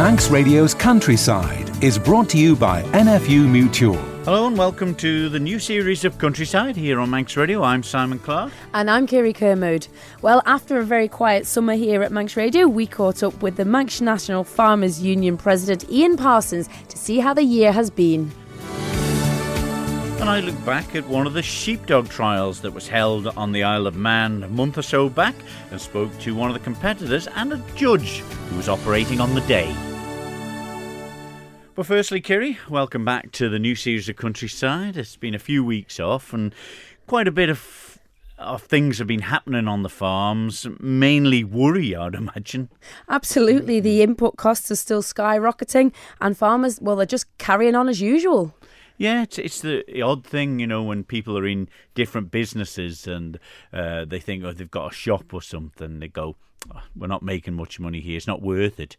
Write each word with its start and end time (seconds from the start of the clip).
Manx 0.00 0.30
Radio's 0.30 0.72
Countryside 0.72 1.84
is 1.84 1.98
brought 1.98 2.30
to 2.30 2.38
you 2.38 2.56
by 2.56 2.82
NFU 2.84 3.46
Mutual. 3.46 3.98
Hello 4.24 4.46
and 4.46 4.56
welcome 4.56 4.94
to 4.94 5.28
the 5.28 5.38
new 5.38 5.58
series 5.58 6.06
of 6.06 6.16
Countryside 6.16 6.74
here 6.74 6.98
on 6.98 7.10
Manx 7.10 7.36
Radio. 7.36 7.62
I'm 7.62 7.82
Simon 7.82 8.18
Clark. 8.18 8.50
And 8.72 8.90
I'm 8.90 9.06
Kiri 9.06 9.34
Kermode. 9.34 9.88
Well, 10.22 10.40
after 10.46 10.78
a 10.78 10.84
very 10.84 11.06
quiet 11.06 11.46
summer 11.46 11.74
here 11.74 12.02
at 12.02 12.12
Manx 12.12 12.34
Radio, 12.34 12.66
we 12.66 12.86
caught 12.86 13.22
up 13.22 13.42
with 13.42 13.56
the 13.56 13.66
Manx 13.66 14.00
National 14.00 14.42
Farmers 14.42 15.02
Union 15.02 15.36
President 15.36 15.84
Ian 15.90 16.16
Parsons 16.16 16.70
to 16.88 16.96
see 16.96 17.18
how 17.18 17.34
the 17.34 17.44
year 17.44 17.70
has 17.70 17.90
been. 17.90 18.32
And 20.18 20.30
I 20.30 20.40
look 20.40 20.64
back 20.64 20.94
at 20.96 21.06
one 21.08 21.26
of 21.26 21.34
the 21.34 21.42
sheepdog 21.42 22.08
trials 22.08 22.62
that 22.62 22.72
was 22.72 22.88
held 22.88 23.26
on 23.26 23.52
the 23.52 23.64
Isle 23.64 23.86
of 23.86 23.96
Man 23.96 24.44
a 24.44 24.48
month 24.48 24.78
or 24.78 24.82
so 24.82 25.10
back 25.10 25.34
and 25.70 25.78
spoke 25.78 26.18
to 26.20 26.34
one 26.34 26.48
of 26.48 26.54
the 26.54 26.64
competitors 26.64 27.28
and 27.36 27.52
a 27.52 27.62
judge 27.74 28.20
who 28.48 28.56
was 28.56 28.70
operating 28.70 29.20
on 29.20 29.34
the 29.34 29.42
day. 29.42 29.76
But 31.80 31.86
firstly, 31.86 32.20
Kiri, 32.20 32.58
welcome 32.68 33.06
back 33.06 33.32
to 33.32 33.48
the 33.48 33.58
new 33.58 33.74
series 33.74 34.06
of 34.10 34.16
Countryside. 34.16 34.98
It's 34.98 35.16
been 35.16 35.34
a 35.34 35.38
few 35.38 35.64
weeks 35.64 35.98
off 35.98 36.34
and 36.34 36.54
quite 37.06 37.26
a 37.26 37.32
bit 37.32 37.48
of 37.48 37.98
of 38.36 38.62
things 38.62 38.98
have 38.98 39.06
been 39.06 39.22
happening 39.22 39.66
on 39.66 39.82
the 39.82 39.88
farms, 39.88 40.66
mainly 40.78 41.42
worry, 41.42 41.96
I'd 41.96 42.14
imagine. 42.14 42.68
Absolutely. 43.08 43.80
The 43.80 44.02
input 44.02 44.36
costs 44.36 44.70
are 44.70 44.76
still 44.76 45.02
skyrocketing, 45.02 45.94
and 46.20 46.36
farmers, 46.36 46.82
well, 46.82 46.96
they're 46.96 47.06
just 47.06 47.24
carrying 47.38 47.74
on 47.74 47.88
as 47.88 48.02
usual. 48.02 48.54
Yeah, 48.98 49.22
it's 49.22 49.38
it's 49.38 49.62
the 49.62 50.02
odd 50.02 50.26
thing, 50.26 50.58
you 50.58 50.66
know, 50.66 50.82
when 50.82 51.02
people 51.02 51.38
are 51.38 51.46
in 51.46 51.66
different 51.94 52.30
businesses 52.30 53.06
and 53.06 53.38
uh, 53.72 54.04
they 54.04 54.20
think, 54.20 54.44
oh, 54.44 54.52
they've 54.52 54.70
got 54.70 54.92
a 54.92 54.94
shop 54.94 55.32
or 55.32 55.40
something. 55.40 55.98
They 55.98 56.08
go, 56.08 56.36
oh, 56.74 56.82
we're 56.94 57.06
not 57.06 57.22
making 57.22 57.54
much 57.54 57.80
money 57.80 58.00
here. 58.00 58.18
It's 58.18 58.26
not 58.26 58.42
worth 58.42 58.78
it. 58.78 58.98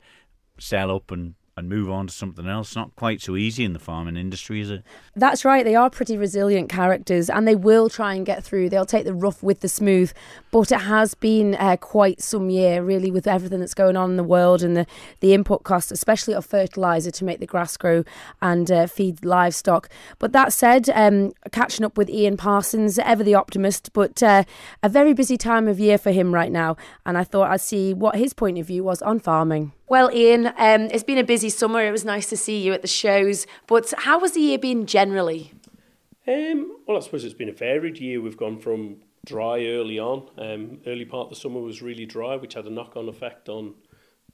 Sell 0.57 0.89
up 0.89 1.11
and 1.11 1.35
and 1.57 1.67
move 1.67 1.89
on 1.89 2.07
to 2.07 2.13
something 2.13 2.47
else. 2.47 2.75
Not 2.75 2.95
quite 2.95 3.21
so 3.21 3.35
easy 3.35 3.65
in 3.65 3.73
the 3.73 3.79
farming 3.79 4.17
industry, 4.17 4.61
is 4.61 4.71
it? 4.71 4.83
That's 5.15 5.43
right. 5.43 5.65
They 5.65 5.75
are 5.75 5.89
pretty 5.89 6.17
resilient 6.17 6.69
characters 6.69 7.29
and 7.29 7.47
they 7.47 7.55
will 7.55 7.89
try 7.89 8.13
and 8.13 8.25
get 8.25 8.43
through. 8.43 8.69
They'll 8.69 8.85
take 8.85 9.05
the 9.05 9.13
rough 9.13 9.43
with 9.43 9.59
the 9.59 9.67
smooth. 9.67 10.13
But 10.51 10.71
it 10.71 10.81
has 10.81 11.13
been 11.13 11.55
uh, 11.55 11.77
quite 11.77 12.21
some 12.21 12.49
year, 12.49 12.81
really, 12.81 13.11
with 13.11 13.27
everything 13.27 13.59
that's 13.59 13.73
going 13.73 13.97
on 13.97 14.11
in 14.11 14.17
the 14.17 14.23
world 14.23 14.63
and 14.63 14.75
the, 14.77 14.87
the 15.19 15.33
input 15.33 15.63
costs, 15.63 15.91
especially 15.91 16.33
of 16.33 16.45
fertiliser 16.45 17.11
to 17.11 17.25
make 17.25 17.39
the 17.39 17.45
grass 17.45 17.75
grow 17.77 18.03
and 18.41 18.71
uh, 18.71 18.87
feed 18.87 19.25
livestock. 19.25 19.89
But 20.19 20.31
that 20.31 20.53
said, 20.53 20.89
um, 20.89 21.33
catching 21.51 21.85
up 21.85 21.97
with 21.97 22.09
Ian 22.09 22.37
Parsons, 22.37 22.97
ever 22.99 23.23
the 23.23 23.35
optimist, 23.35 23.91
but 23.93 24.23
uh, 24.23 24.43
a 24.81 24.89
very 24.89 25.13
busy 25.13 25.37
time 25.37 25.67
of 25.67 25.79
year 25.79 25.97
for 25.97 26.11
him 26.11 26.33
right 26.33 26.51
now. 26.51 26.77
And 27.05 27.17
I 27.17 27.23
thought 27.23 27.51
I'd 27.51 27.61
see 27.61 27.93
what 27.93 28.15
his 28.15 28.33
point 28.33 28.57
of 28.57 28.67
view 28.67 28.83
was 28.83 29.01
on 29.01 29.19
farming. 29.19 29.73
Well, 29.91 30.09
Ian, 30.13 30.53
um, 30.57 30.83
it's 30.83 31.03
been 31.03 31.17
a 31.17 31.23
busy 31.25 31.49
summer. 31.49 31.85
It 31.85 31.91
was 31.91 32.05
nice 32.05 32.29
to 32.29 32.37
see 32.37 32.61
you 32.61 32.71
at 32.71 32.81
the 32.81 32.87
shows. 32.87 33.45
But 33.67 33.93
how 33.97 34.21
has 34.21 34.31
the 34.31 34.39
year 34.39 34.57
been 34.57 34.85
generally? 34.85 35.51
Um, 36.25 36.77
well, 36.87 36.95
I 36.95 37.01
suppose 37.01 37.25
it's 37.25 37.33
been 37.33 37.49
a 37.49 37.51
varied 37.51 37.97
year. 37.97 38.21
We've 38.21 38.37
gone 38.37 38.57
from 38.57 39.01
dry 39.25 39.65
early 39.65 39.99
on. 39.99 40.29
Um, 40.37 40.79
early 40.87 41.03
part 41.03 41.25
of 41.25 41.31
the 41.31 41.35
summer 41.35 41.59
was 41.59 41.81
really 41.81 42.05
dry, 42.05 42.37
which 42.37 42.53
had 42.53 42.67
a 42.67 42.69
knock-on 42.69 43.09
effect 43.09 43.49
on 43.49 43.73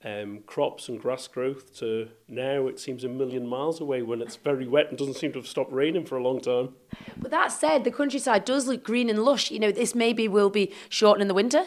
um, 0.03 0.41
crops 0.45 0.89
and 0.89 1.02
grass 1.02 1.28
growth. 1.28 1.75
To 1.80 2.09
now, 2.28 2.67
it 2.67 2.80
seems 2.80 3.03
a 3.03 3.09
million 3.09 3.47
miles 3.47 3.81
away 3.81 4.03
when 4.03 4.22
it's 4.22 4.35
very 4.35 4.67
wet 4.67 4.89
and 4.89 4.97
doesn't 5.00 5.16
seem 5.16 5.31
to 5.31 5.39
have 5.39 5.47
stopped 5.47 5.73
raining 5.73 6.05
for 6.05 6.17
a 6.17 6.23
long 6.23 6.39
time. 6.39 6.75
But 7.17 7.31
that 7.31 7.52
said, 7.52 7.83
the 7.83 7.89
countryside 7.89 8.45
does 8.45 8.67
look 8.67 8.83
green 8.83 9.09
and 9.09 9.23
lush. 9.23 9.50
You 9.50 9.58
know, 9.58 9.72
this 9.72 9.95
maybe 9.95 10.28
will 10.28 10.52
be 10.52 10.72
shortening 10.88 11.28
the 11.28 11.33
winter. 11.33 11.66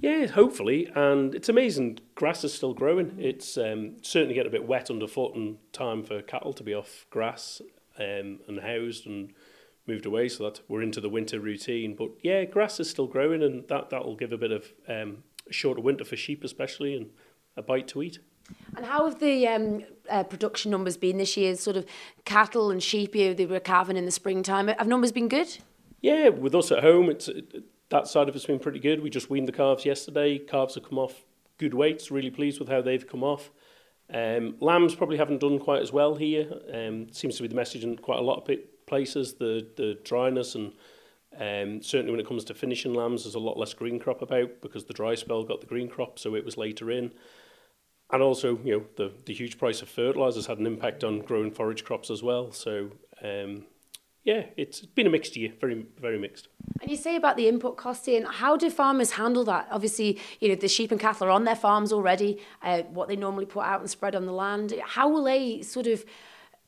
Yeah, 0.00 0.26
hopefully, 0.26 0.90
and 0.94 1.34
it's 1.34 1.48
amazing. 1.48 1.98
Grass 2.14 2.44
is 2.44 2.54
still 2.54 2.72
growing. 2.72 3.16
It's 3.18 3.58
um, 3.58 3.96
certainly 4.02 4.34
getting 4.34 4.50
a 4.50 4.52
bit 4.52 4.66
wet 4.66 4.90
underfoot, 4.90 5.34
and 5.34 5.58
time 5.72 6.04
for 6.04 6.22
cattle 6.22 6.52
to 6.52 6.62
be 6.62 6.72
off 6.72 7.06
grass 7.10 7.60
um, 7.98 8.38
and 8.46 8.60
housed 8.60 9.06
and 9.06 9.32
moved 9.86 10.06
away, 10.06 10.28
so 10.28 10.44
that 10.44 10.60
we're 10.68 10.82
into 10.82 11.00
the 11.00 11.08
winter 11.08 11.40
routine. 11.40 11.96
But 11.96 12.10
yeah, 12.22 12.44
grass 12.44 12.78
is 12.78 12.88
still 12.88 13.08
growing, 13.08 13.42
and 13.42 13.66
that 13.68 13.90
that 13.90 14.04
will 14.04 14.14
give 14.14 14.32
a 14.32 14.38
bit 14.38 14.52
of 14.52 14.72
um, 14.86 15.24
a 15.48 15.52
shorter 15.52 15.80
winter 15.80 16.04
for 16.04 16.16
sheep, 16.16 16.44
especially, 16.44 16.94
and 16.94 17.10
a 17.56 17.62
bite 17.62 17.88
to 17.88 18.02
eat. 18.02 18.20
And 18.76 18.86
how 18.86 19.04
have 19.04 19.18
the 19.18 19.48
um, 19.48 19.84
uh, 20.08 20.22
production 20.22 20.70
numbers 20.70 20.96
been 20.96 21.18
this 21.18 21.36
year? 21.36 21.56
Sort 21.56 21.76
of 21.76 21.84
cattle 22.24 22.70
and 22.70 22.82
sheep, 22.82 23.16
you 23.16 23.34
they 23.34 23.46
were 23.46 23.60
calving 23.60 23.96
in 23.96 24.04
the 24.04 24.10
springtime. 24.12 24.68
Have 24.68 24.86
numbers 24.86 25.10
been 25.10 25.28
good? 25.28 25.58
Yeah, 26.00 26.28
with 26.28 26.54
us 26.54 26.70
at 26.70 26.84
home, 26.84 27.10
it's. 27.10 27.26
It, 27.26 27.64
that 27.90 28.06
side 28.06 28.28
of 28.28 28.36
it's 28.36 28.46
been 28.46 28.58
pretty 28.58 28.80
good. 28.80 29.02
We 29.02 29.10
just 29.10 29.30
weaned 29.30 29.48
the 29.48 29.52
calves 29.52 29.84
yesterday. 29.84 30.38
Calves 30.38 30.74
have 30.74 30.88
come 30.88 30.98
off 30.98 31.24
good 31.58 31.74
weights. 31.74 32.10
Really 32.10 32.30
pleased 32.30 32.60
with 32.60 32.68
how 32.68 32.82
they've 32.82 33.06
come 33.06 33.24
off. 33.24 33.50
Um, 34.12 34.56
lambs 34.60 34.94
probably 34.94 35.18
haven't 35.18 35.40
done 35.40 35.58
quite 35.58 35.82
as 35.82 35.92
well 35.92 36.14
here. 36.14 36.48
Um, 36.72 37.12
seems 37.12 37.36
to 37.36 37.42
be 37.42 37.48
the 37.48 37.54
message 37.54 37.84
in 37.84 37.96
quite 37.96 38.18
a 38.18 38.22
lot 38.22 38.38
of 38.38 38.56
places. 38.86 39.34
The 39.34 39.66
the 39.76 39.98
dryness 40.04 40.54
and 40.54 40.72
um, 41.38 41.82
certainly 41.82 42.10
when 42.10 42.20
it 42.20 42.26
comes 42.26 42.44
to 42.44 42.54
finishing 42.54 42.94
lambs, 42.94 43.24
there's 43.24 43.34
a 43.34 43.38
lot 43.40 43.58
less 43.58 43.74
green 43.74 43.98
crop 43.98 44.22
about 44.22 44.60
because 44.60 44.84
the 44.84 44.94
dry 44.94 45.14
spell 45.14 45.44
got 45.44 45.60
the 45.60 45.66
green 45.66 45.88
crop, 45.88 46.18
so 46.18 46.34
it 46.34 46.44
was 46.44 46.56
later 46.56 46.90
in. 46.90 47.12
And 48.10 48.22
also, 48.22 48.58
you 48.64 48.78
know, 48.78 48.84
the 48.96 49.12
the 49.26 49.34
huge 49.34 49.58
price 49.58 49.82
of 49.82 49.88
fertilizers 49.88 50.46
had 50.46 50.58
an 50.58 50.66
impact 50.66 51.04
on 51.04 51.20
growing 51.20 51.50
forage 51.50 51.84
crops 51.84 52.10
as 52.10 52.22
well. 52.22 52.50
So 52.52 52.92
um, 53.22 53.66
yeah, 54.28 54.42
it's 54.58 54.82
been 54.82 55.06
a 55.06 55.10
mixed 55.10 55.38
year, 55.38 55.54
very, 55.58 55.86
very 55.98 56.18
mixed. 56.18 56.48
And 56.82 56.90
you 56.90 56.98
say 56.98 57.16
about 57.16 57.38
the 57.38 57.48
input 57.48 57.78
costing, 57.78 58.24
how 58.24 58.58
do 58.58 58.68
farmers 58.68 59.12
handle 59.12 59.42
that? 59.44 59.68
Obviously, 59.70 60.20
you 60.38 60.50
know, 60.50 60.54
the 60.54 60.68
sheep 60.68 60.90
and 60.90 61.00
cattle 61.00 61.28
are 61.28 61.30
on 61.30 61.44
their 61.44 61.56
farms 61.56 61.94
already, 61.94 62.38
uh, 62.60 62.82
what 62.82 63.08
they 63.08 63.16
normally 63.16 63.46
put 63.46 63.64
out 63.64 63.80
and 63.80 63.88
spread 63.88 64.14
on 64.14 64.26
the 64.26 64.32
land. 64.32 64.74
How 64.84 65.08
will 65.08 65.24
they 65.24 65.62
sort 65.62 65.86
of 65.86 66.04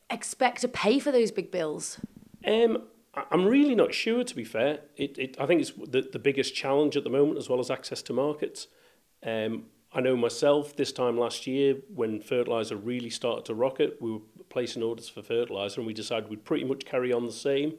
expect 0.09 0.63
to 0.63 0.69
pay 0.69 0.99
for 0.99 1.13
those 1.13 1.31
big 1.31 1.51
bills? 1.51 2.01
Um, 2.47 2.85
I'm 3.31 3.45
really 3.45 3.75
not 3.75 3.93
sure, 3.93 4.25
to 4.25 4.35
be 4.35 4.45
fair. 4.45 4.81
It, 4.97 5.19
it, 5.19 5.37
I 5.39 5.45
think 5.45 5.61
it's 5.61 5.73
the, 5.73 6.09
the 6.11 6.19
biggest 6.19 6.55
challenge 6.55 6.97
at 6.97 7.05
the 7.05 7.11
moment, 7.11 7.37
as 7.37 7.51
well 7.51 7.61
as 7.61 7.71
access 7.71 8.01
to 8.05 8.15
markets. 8.15 8.69
Um, 9.23 9.65
I 9.93 10.01
know 10.01 10.17
myself 10.17 10.77
this 10.77 10.93
time 10.93 11.19
last 11.19 11.47
year 11.47 11.77
when 11.95 12.23
fertilizer 12.23 12.77
really 12.77 13.11
started 13.11 13.45
to 13.47 13.55
rocket, 13.55 13.99
we 14.01 14.13
were 14.13 14.21
placing 14.51 14.83
orders 14.83 15.09
for 15.09 15.23
fertilizer 15.23 15.81
and 15.81 15.87
we 15.87 15.95
decided 15.95 16.29
we'd 16.29 16.45
pretty 16.45 16.65
much 16.65 16.85
carry 16.85 17.13
on 17.13 17.25
the 17.25 17.33
same 17.33 17.75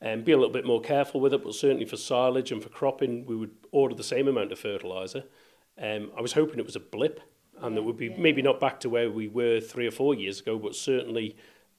and 0.00 0.24
be 0.24 0.32
a 0.32 0.36
little 0.36 0.52
bit 0.52 0.64
more 0.64 0.80
careful 0.80 1.20
with 1.20 1.32
it, 1.34 1.44
but 1.44 1.54
certainly 1.54 1.84
for 1.84 1.96
silage 1.96 2.50
and 2.52 2.62
for 2.62 2.68
cropping, 2.68 3.26
we 3.26 3.36
would 3.36 3.54
order 3.70 3.94
the 3.94 4.02
same 4.02 4.28
amount 4.28 4.52
of 4.52 4.58
fertilizer 4.58 5.24
Um, 5.80 6.10
I 6.16 6.20
was 6.20 6.32
hoping 6.32 6.58
it 6.58 6.66
was 6.66 6.76
a 6.76 6.80
blip 6.80 7.20
and 7.60 7.76
that 7.76 7.82
would 7.82 7.96
be 7.96 8.08
maybe 8.10 8.42
not 8.42 8.60
back 8.60 8.80
to 8.80 8.90
where 8.90 9.10
we 9.10 9.28
were 9.28 9.60
three 9.60 9.86
or 9.86 9.90
four 9.90 10.14
years 10.14 10.40
ago, 10.40 10.58
but 10.58 10.74
certainly 10.74 11.36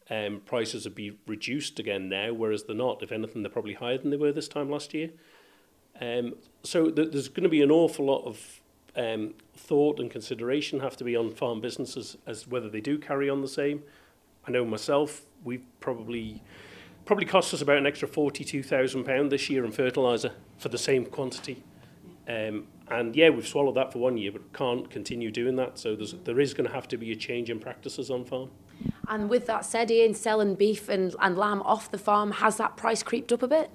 um, 0.09 0.41
prices 0.45 0.85
would 0.85 0.95
be 0.95 1.18
reduced 1.28 1.79
again 1.79 2.09
now, 2.09 2.34
whereas 2.34 2.63
they're 2.63 2.75
not. 2.75 3.03
If 3.03 3.12
anything, 3.12 3.44
they're 3.44 3.51
probably 3.51 3.75
higher 3.75 3.97
than 3.97 4.09
they 4.09 4.18
were 4.18 4.31
this 4.31 4.47
time 4.47 4.69
last 4.69 4.94
year. 4.94 5.12
Um, 6.01 6.35
so 6.63 6.89
th 6.89 7.12
there's 7.12 7.29
going 7.29 7.44
to 7.44 7.50
be 7.50 7.62
an 7.62 7.72
awful 7.72 8.06
lot 8.06 8.23
of 8.25 8.62
um, 8.95 9.34
thought 9.56 10.00
and 10.00 10.09
consideration 10.09 10.79
have 10.79 10.97
to 10.97 11.03
be 11.03 11.16
on 11.16 11.31
farm 11.31 11.62
businesses 11.62 12.18
as 12.25 12.47
whether 12.47 12.69
they 12.69 12.81
do 12.81 12.97
carry 12.97 13.29
on 13.29 13.41
the 13.41 13.47
same 13.47 13.84
I 14.47 14.51
know 14.51 14.66
myself, 14.66 15.22
we've 15.44 15.66
probably 15.79 16.41
probably 17.05 17.25
cost 17.25 17.55
us 17.55 17.61
about 17.63 17.77
an 17.77 17.88
extra 17.88 18.07
£42,000 18.07 19.31
this 19.31 19.50
year 19.50 19.66
in 19.66 19.72
fertiliser 19.72 20.31
for 20.59 20.69
the 20.69 20.77
same 20.77 21.05
quantity. 21.07 21.63
Um, 22.27 22.67
and 22.88 23.16
yeah, 23.16 23.29
we've 23.29 23.47
swallowed 23.47 23.75
that 23.77 23.91
for 23.91 23.97
one 23.97 24.16
year, 24.16 24.31
but 24.31 24.53
can't 24.53 24.88
continue 24.91 25.31
doing 25.31 25.55
that. 25.55 25.79
So 25.79 25.95
there's, 25.95 26.13
there 26.23 26.39
is 26.39 26.53
going 26.53 26.67
to 26.67 26.73
have 26.73 26.88
to 26.89 26.97
be 26.97 27.11
a 27.11 27.16
change 27.16 27.50
in 27.50 27.59
practices 27.59 28.11
on 28.11 28.25
farm. 28.25 28.51
And 29.07 29.27
with 29.27 29.47
that 29.47 29.66
said, 29.66 29.89
Ian, 29.89 30.13
selling 30.13 30.53
beef 30.53 30.88
and, 30.88 31.16
and 31.19 31.35
lamb 31.35 31.63
off 31.63 31.89
the 31.89 31.97
farm, 31.97 32.31
has 32.33 32.57
that 32.57 32.77
price 32.77 33.01
creeped 33.01 33.31
up 33.31 33.41
a 33.41 33.47
bit? 33.47 33.71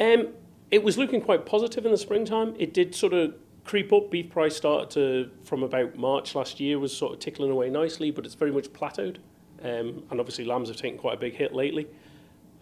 Um, 0.00 0.30
it 0.72 0.82
was 0.82 0.98
looking 0.98 1.20
quite 1.20 1.46
positive 1.46 1.84
in 1.86 1.92
the 1.92 1.98
springtime. 1.98 2.54
It 2.58 2.74
did 2.74 2.92
sort 2.94 3.12
of 3.12 3.34
creep 3.64 3.92
up. 3.92 4.10
Beef 4.10 4.30
price 4.30 4.56
started 4.56 4.90
to, 4.90 5.30
from 5.44 5.62
about 5.62 5.96
March 5.96 6.34
last 6.34 6.58
year, 6.58 6.78
was 6.78 6.96
sort 6.96 7.12
of 7.12 7.20
tickling 7.20 7.50
away 7.50 7.70
nicely, 7.70 8.10
but 8.10 8.26
it's 8.26 8.34
very 8.34 8.50
much 8.50 8.72
plateaued. 8.72 9.18
Um, 9.62 10.04
and 10.10 10.20
obviously 10.20 10.44
lambs 10.44 10.68
have 10.68 10.76
taken 10.76 10.98
quite 10.98 11.14
a 11.14 11.20
big 11.20 11.34
hit 11.34 11.54
lately. 11.54 11.88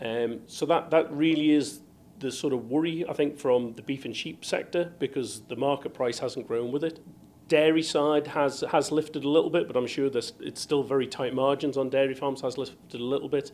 Um, 0.01 0.41
so 0.47 0.67
that, 0.67 0.91
that 0.91 1.13
really 1.13 1.51
is 1.51 1.81
the 2.19 2.33
sort 2.33 2.53
of 2.53 2.71
worry, 2.71 3.05
I 3.09 3.13
think, 3.13 3.39
from 3.39 3.75
the 3.75 3.83
beef 3.83 4.05
and 4.05 4.17
sheep 4.17 4.45
sector 4.45 4.93
because 4.99 5.43
the 5.43 5.57
market 5.57 5.93
price 5.93 6.19
hasn't 6.19 6.47
grown 6.47 6.73
with 6.73 6.85
it. 6.85 7.01
Dairy 7.49 7.83
side 7.83 8.27
has, 8.29 8.65
has 8.73 8.91
lifted 8.91 9.25
a 9.25 9.29
little 9.29 9.51
bit, 9.51 9.67
but 9.67 9.77
I'm 9.77 9.87
sure 9.87 10.11
there's, 10.11 10.33
it's 10.41 10.61
still 10.61 10.83
very 10.83 11.07
tight 11.07 11.35
margins 11.35 11.77
on 11.77 11.91
dairy 11.91 12.15
farms 12.15 12.41
has 12.41 12.59
lifted 12.59 13.01
a 13.01 13.05
little 13.05 13.29
bit. 13.29 13.53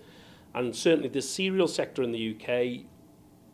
And 0.54 0.74
certainly 0.74 1.08
the 1.08 1.22
cereal 1.22 1.68
sector 1.68 2.02
in 2.02 2.12
the 2.12 2.36
UK, 2.36 2.84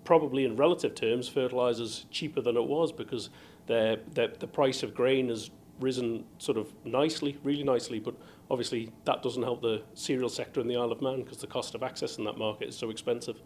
probably 0.05 0.45
in 0.45 0.57
relative 0.57 0.95
terms, 0.95 1.29
fertilisers 1.29 2.07
cheaper 2.11 2.41
than 2.41 2.57
it 2.57 2.65
was 2.65 2.93
because 2.93 3.31
the 3.67 4.01
their, 4.13 4.29
the 4.29 4.47
price 4.47 4.83
of 4.83 4.95
grain 4.95 5.29
has 5.29 5.51
risen 5.81 6.25
sort 6.39 6.59
of 6.59 6.73
nicely, 6.85 7.39
really 7.43 7.63
nicely, 7.63 7.99
but 7.99 8.15
obviously 8.51 8.91
that 9.05 9.23
doesn't 9.23 9.43
help 9.43 9.63
the 9.63 9.83
cereal 9.95 10.29
sector 10.29 10.61
in 10.61 10.69
the 10.69 10.77
Isle 10.77 10.93
of 10.93 11.03
Man 11.03 11.23
because 11.23 11.39
the 11.39 11.47
cost 11.47 11.75
of 11.75 11.83
access 11.83 12.19
in 12.19 12.25
that 12.25 12.39
market 12.39 12.69
is 12.69 12.77
so 12.77 12.91
expensive. 12.91 13.41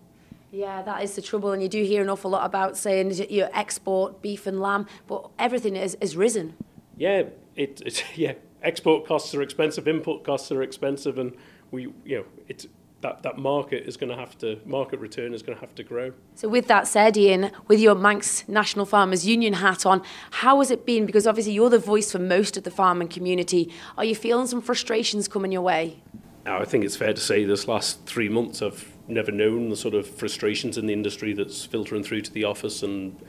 Yeah, 0.51 0.83
that 0.83 1.03
is 1.03 1.15
the 1.15 1.23
trouble, 1.23 1.53
and 1.53 1.63
you 1.63 1.69
do 1.69 1.83
hear 1.83 2.03
an 2.03 2.11
awful 2.11 2.31
lot 2.31 2.45
about 2.45 2.77
saying 2.77 3.13
you 3.31 3.49
export 3.55 4.21
beef 4.21 4.47
and 4.47 4.61
lamb, 4.61 4.87
but 5.07 5.31
everything 5.39 5.77
is, 5.77 5.97
is 6.01 6.15
risen. 6.15 6.55
Yeah, 6.97 7.25
it, 7.57 7.81
it 7.85 8.05
yeah. 8.17 8.35
Export 8.63 9.07
costs 9.07 9.35
are 9.35 9.43
expensive, 9.43 9.89
input 9.89 10.23
costs 10.23 10.53
are 10.53 10.63
expensive, 10.63 11.19
and 11.19 11.35
we 11.73 11.89
you 12.05 12.19
know 12.19 12.25
it's 12.47 12.67
that, 13.03 13.23
that 13.23 13.39
market 13.39 13.87
is 13.87 13.97
going 13.97 14.11
to 14.11 14.17
have 14.17 14.39
to 14.39 14.59
market 14.65 14.99
return 15.01 15.35
is 15.35 15.43
going 15.43 15.57
to 15.57 15.61
have 15.61 15.75
to 15.75 15.83
grow. 15.83 16.13
So 16.35 16.49
with 16.49 16.67
that 16.69 16.89
said, 16.89 17.17
Ian, 17.17 17.51
with 17.69 17.81
your 17.81 17.95
Manx 17.95 18.49
National 18.49 18.87
Farmers 18.87 19.27
Union 19.27 19.55
hat 19.55 19.85
on, 19.85 20.03
how 20.31 20.59
has 20.61 20.71
it 20.71 20.87
been? 20.87 21.05
Because 21.05 21.27
obviously 21.27 21.53
you're 21.53 21.71
the 21.71 21.79
voice 21.79 22.11
for 22.13 22.19
most 22.19 22.57
of 22.57 22.65
the 22.65 22.71
farming 22.71 23.09
community. 23.09 23.73
Are 23.99 24.05
you 24.05 24.15
feeling 24.15 24.47
some 24.47 24.63
frustrations 24.63 25.29
coming 25.29 25.53
your 25.53 25.63
way? 25.63 26.03
Now, 26.45 26.59
I 26.61 26.65
think 26.65 26.85
it's 26.85 26.97
fair 26.97 27.13
to 27.13 27.21
say 27.21 27.45
this 27.45 27.69
last 27.69 28.05
three 28.07 28.29
months 28.29 28.63
I've 28.63 28.93
never 29.07 29.31
known 29.31 29.69
the 29.69 29.77
sort 29.77 29.95
of 29.95 30.09
frustrations 30.09 30.79
in 30.79 30.87
the 30.87 30.93
industry 30.93 31.35
that's 31.35 31.65
filtering 31.65 32.03
through 32.03 32.23
to 32.23 32.33
the 32.33 32.45
office 32.45 32.83
and 32.83 33.21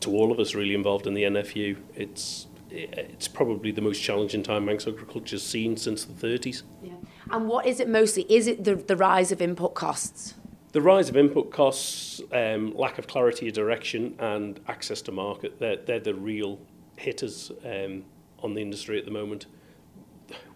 to 0.00 0.10
all 0.10 0.32
of 0.32 0.38
us 0.38 0.54
really 0.54 0.74
involved 0.74 1.06
in 1.06 1.14
the 1.14 1.22
NFU. 1.22 1.76
It's 1.94 2.46
it's 2.74 3.28
probably 3.28 3.70
the 3.70 3.82
most 3.82 4.00
challenging 4.00 4.42
time 4.42 4.64
Manx 4.64 4.86
agriculture's 4.86 5.42
seen 5.42 5.76
since 5.76 6.06
the 6.06 6.14
30s. 6.14 6.62
Yeah. 6.82 6.92
And 7.32 7.48
what 7.48 7.66
is 7.66 7.80
it 7.80 7.88
mostly? 7.88 8.26
Is 8.28 8.46
it 8.46 8.62
the, 8.64 8.74
the 8.74 8.96
rise 8.96 9.32
of 9.32 9.40
input 9.40 9.74
costs? 9.74 10.34
The 10.72 10.82
rise 10.82 11.08
of 11.08 11.16
input 11.16 11.50
costs, 11.50 12.20
um, 12.32 12.74
lack 12.76 12.98
of 12.98 13.06
clarity 13.06 13.48
of 13.48 13.54
direction, 13.54 14.14
and 14.18 14.60
access 14.68 15.02
to 15.02 15.12
market, 15.12 15.58
they're, 15.58 15.76
they're 15.76 16.00
the 16.00 16.14
real 16.14 16.58
hitters 16.96 17.50
um, 17.64 18.04
on 18.40 18.54
the 18.54 18.60
industry 18.62 18.98
at 18.98 19.06
the 19.06 19.10
moment. 19.10 19.46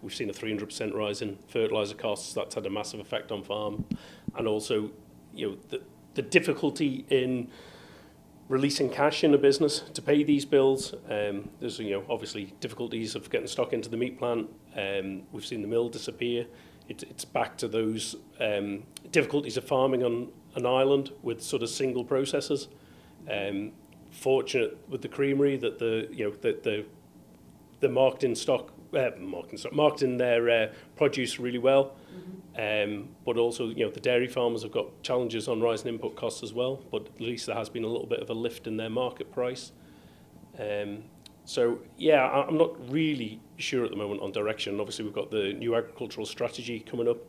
We've 0.01 0.13
seen 0.13 0.29
a 0.29 0.33
300% 0.33 0.93
rise 0.93 1.21
in 1.21 1.37
fertiliser 1.47 1.95
costs. 1.95 2.33
That's 2.33 2.55
had 2.55 2.65
a 2.65 2.69
massive 2.69 2.99
effect 2.99 3.31
on 3.31 3.43
farm. 3.43 3.85
And 4.35 4.47
also, 4.47 4.91
you 5.33 5.49
know, 5.49 5.57
the, 5.69 5.81
the 6.13 6.21
difficulty 6.21 7.05
in 7.09 7.49
releasing 8.49 8.89
cash 8.89 9.23
in 9.23 9.33
a 9.33 9.37
business 9.37 9.81
to 9.93 10.01
pay 10.01 10.23
these 10.23 10.45
bills. 10.45 10.93
Um, 11.09 11.49
there's 11.59 11.79
you 11.79 11.91
know 11.91 12.03
obviously 12.09 12.53
difficulties 12.59 13.15
of 13.15 13.29
getting 13.29 13.47
stock 13.47 13.73
into 13.73 13.89
the 13.89 13.97
meat 13.97 14.17
plant. 14.17 14.49
Um, 14.75 15.23
we've 15.31 15.45
seen 15.45 15.61
the 15.61 15.67
mill 15.67 15.89
disappear. 15.89 16.47
it, 16.87 17.03
it's 17.03 17.25
back 17.25 17.57
to 17.57 17.67
those 17.67 18.15
um, 18.39 18.83
difficulties 19.11 19.57
of 19.57 19.63
farming 19.63 20.03
on 20.03 20.29
an 20.55 20.65
island 20.65 21.11
with 21.21 21.41
sort 21.41 21.63
of 21.63 21.69
single 21.69 22.03
processors. 22.03 22.67
Um, 23.29 23.73
fortunate 24.11 24.77
with 24.89 25.01
the 25.01 25.07
creamery 25.07 25.57
that 25.57 25.79
the 25.79 26.07
you 26.11 26.25
know 26.25 26.35
that 26.41 26.63
the 26.63 26.85
the 27.79 27.89
marked 27.89 28.23
in 28.23 28.35
stock 28.35 28.71
uh, 28.95 29.11
marked 29.19 29.51
in 29.51 29.57
stock 29.57 29.73
marked 29.73 30.01
in 30.01 30.17
their 30.17 30.49
uh, 30.49 30.67
produce 30.95 31.39
really 31.39 31.59
well. 31.59 31.95
Mm-hmm. 32.15 32.33
Um, 32.59 33.09
but 33.23 33.37
also 33.37 33.67
you 33.67 33.85
know 33.85 33.91
the 33.91 33.99
dairy 33.99 34.27
farmers 34.27 34.63
have 34.63 34.71
got 34.71 35.03
challenges 35.03 35.47
on 35.47 35.61
rising 35.61 35.89
input 35.89 36.15
costs 36.15 36.41
as 36.41 36.53
well. 36.53 36.81
But 36.91 37.07
at 37.07 37.21
least 37.21 37.45
there 37.45 37.55
has 37.55 37.69
been 37.69 37.83
a 37.83 37.87
little 37.87 38.07
bit 38.07 38.19
of 38.19 38.29
a 38.29 38.33
lift 38.33 38.67
in 38.67 38.77
their 38.77 38.89
market 38.89 39.31
price. 39.31 39.71
Um, 40.59 41.03
So 41.47 41.79
yeah, 41.97 42.29
I'm 42.29 42.57
not 42.57 42.91
really 42.91 43.39
sure 43.55 43.85
at 43.85 43.91
the 43.91 43.95
moment 43.95 44.21
on 44.21 44.33
direction. 44.33 44.81
Obviously, 44.81 45.05
we've 45.05 45.13
got 45.13 45.31
the 45.31 45.53
new 45.53 45.77
agricultural 45.77 46.25
strategy 46.25 46.81
coming 46.81 47.07
up. 47.07 47.19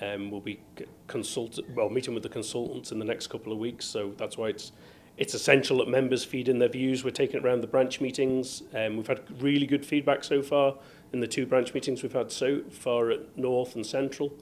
Um, 0.00 0.32
we'll 0.32 0.40
be 0.40 0.58
consult 1.06 1.60
well 1.72 1.88
meeting 1.88 2.12
with 2.12 2.24
the 2.24 2.28
consultants 2.28 2.90
in 2.90 2.98
the 2.98 3.04
next 3.04 3.28
couple 3.28 3.52
of 3.52 3.58
weeks. 3.60 3.84
So 3.84 4.14
that's 4.16 4.36
why 4.36 4.48
it's 4.48 4.72
it's 5.16 5.34
essential 5.34 5.78
that 5.78 5.88
members 5.88 6.24
feed 6.24 6.48
in 6.48 6.58
their 6.58 6.70
views. 6.70 7.04
We're 7.04 7.12
taking 7.12 7.36
it 7.36 7.44
around 7.44 7.60
the 7.60 7.68
branch 7.68 8.00
meetings. 8.00 8.64
Um, 8.74 8.96
we've 8.96 9.06
had 9.06 9.20
really 9.40 9.66
good 9.66 9.86
feedback 9.86 10.24
so 10.24 10.42
far 10.42 10.74
in 11.12 11.20
the 11.20 11.28
two 11.28 11.46
branch 11.46 11.72
meetings 11.72 12.02
we've 12.02 12.12
had 12.12 12.32
so 12.32 12.62
far 12.68 13.12
at 13.12 13.38
North 13.38 13.76
and 13.76 13.86
Central. 13.86 14.32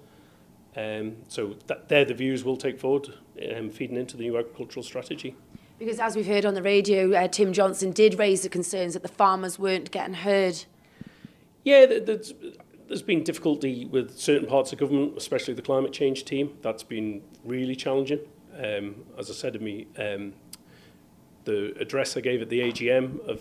Um, 0.76 1.16
so 1.28 1.56
that, 1.66 1.90
they're 1.90 2.06
the 2.06 2.14
views 2.14 2.42
we'll 2.42 2.56
take 2.56 2.80
forward, 2.80 3.08
um, 3.54 3.70
feeding 3.70 3.96
into 3.98 4.16
the 4.16 4.22
new 4.22 4.38
agricultural 4.38 4.82
strategy. 4.82 5.36
Because 5.80 5.98
as 5.98 6.14
we've 6.14 6.26
heard 6.26 6.44
on 6.44 6.52
the 6.52 6.62
radio, 6.62 7.10
uh, 7.14 7.26
Tim 7.26 7.54
Johnson 7.54 7.90
did 7.90 8.18
raise 8.18 8.42
the 8.42 8.50
concerns 8.50 8.92
that 8.92 9.02
the 9.02 9.08
farmers 9.08 9.58
weren't 9.58 9.90
getting 9.90 10.12
heard. 10.12 10.64
Yeah, 11.64 11.86
there's, 11.86 12.34
there's 12.86 13.00
been 13.00 13.24
difficulty 13.24 13.86
with 13.86 14.18
certain 14.18 14.46
parts 14.46 14.74
of 14.74 14.78
government, 14.78 15.14
especially 15.16 15.54
the 15.54 15.62
climate 15.62 15.94
change 15.94 16.26
team. 16.26 16.52
That's 16.60 16.82
been 16.82 17.22
really 17.46 17.74
challenging. 17.74 18.20
Um, 18.62 18.94
as 19.16 19.30
I 19.30 19.32
said 19.32 19.54
to 19.54 19.58
me, 19.58 19.86
um, 19.96 20.34
the 21.44 21.74
address 21.80 22.14
I 22.14 22.20
gave 22.20 22.42
at 22.42 22.50
the 22.50 22.60
AGM 22.60 23.26
of 23.26 23.40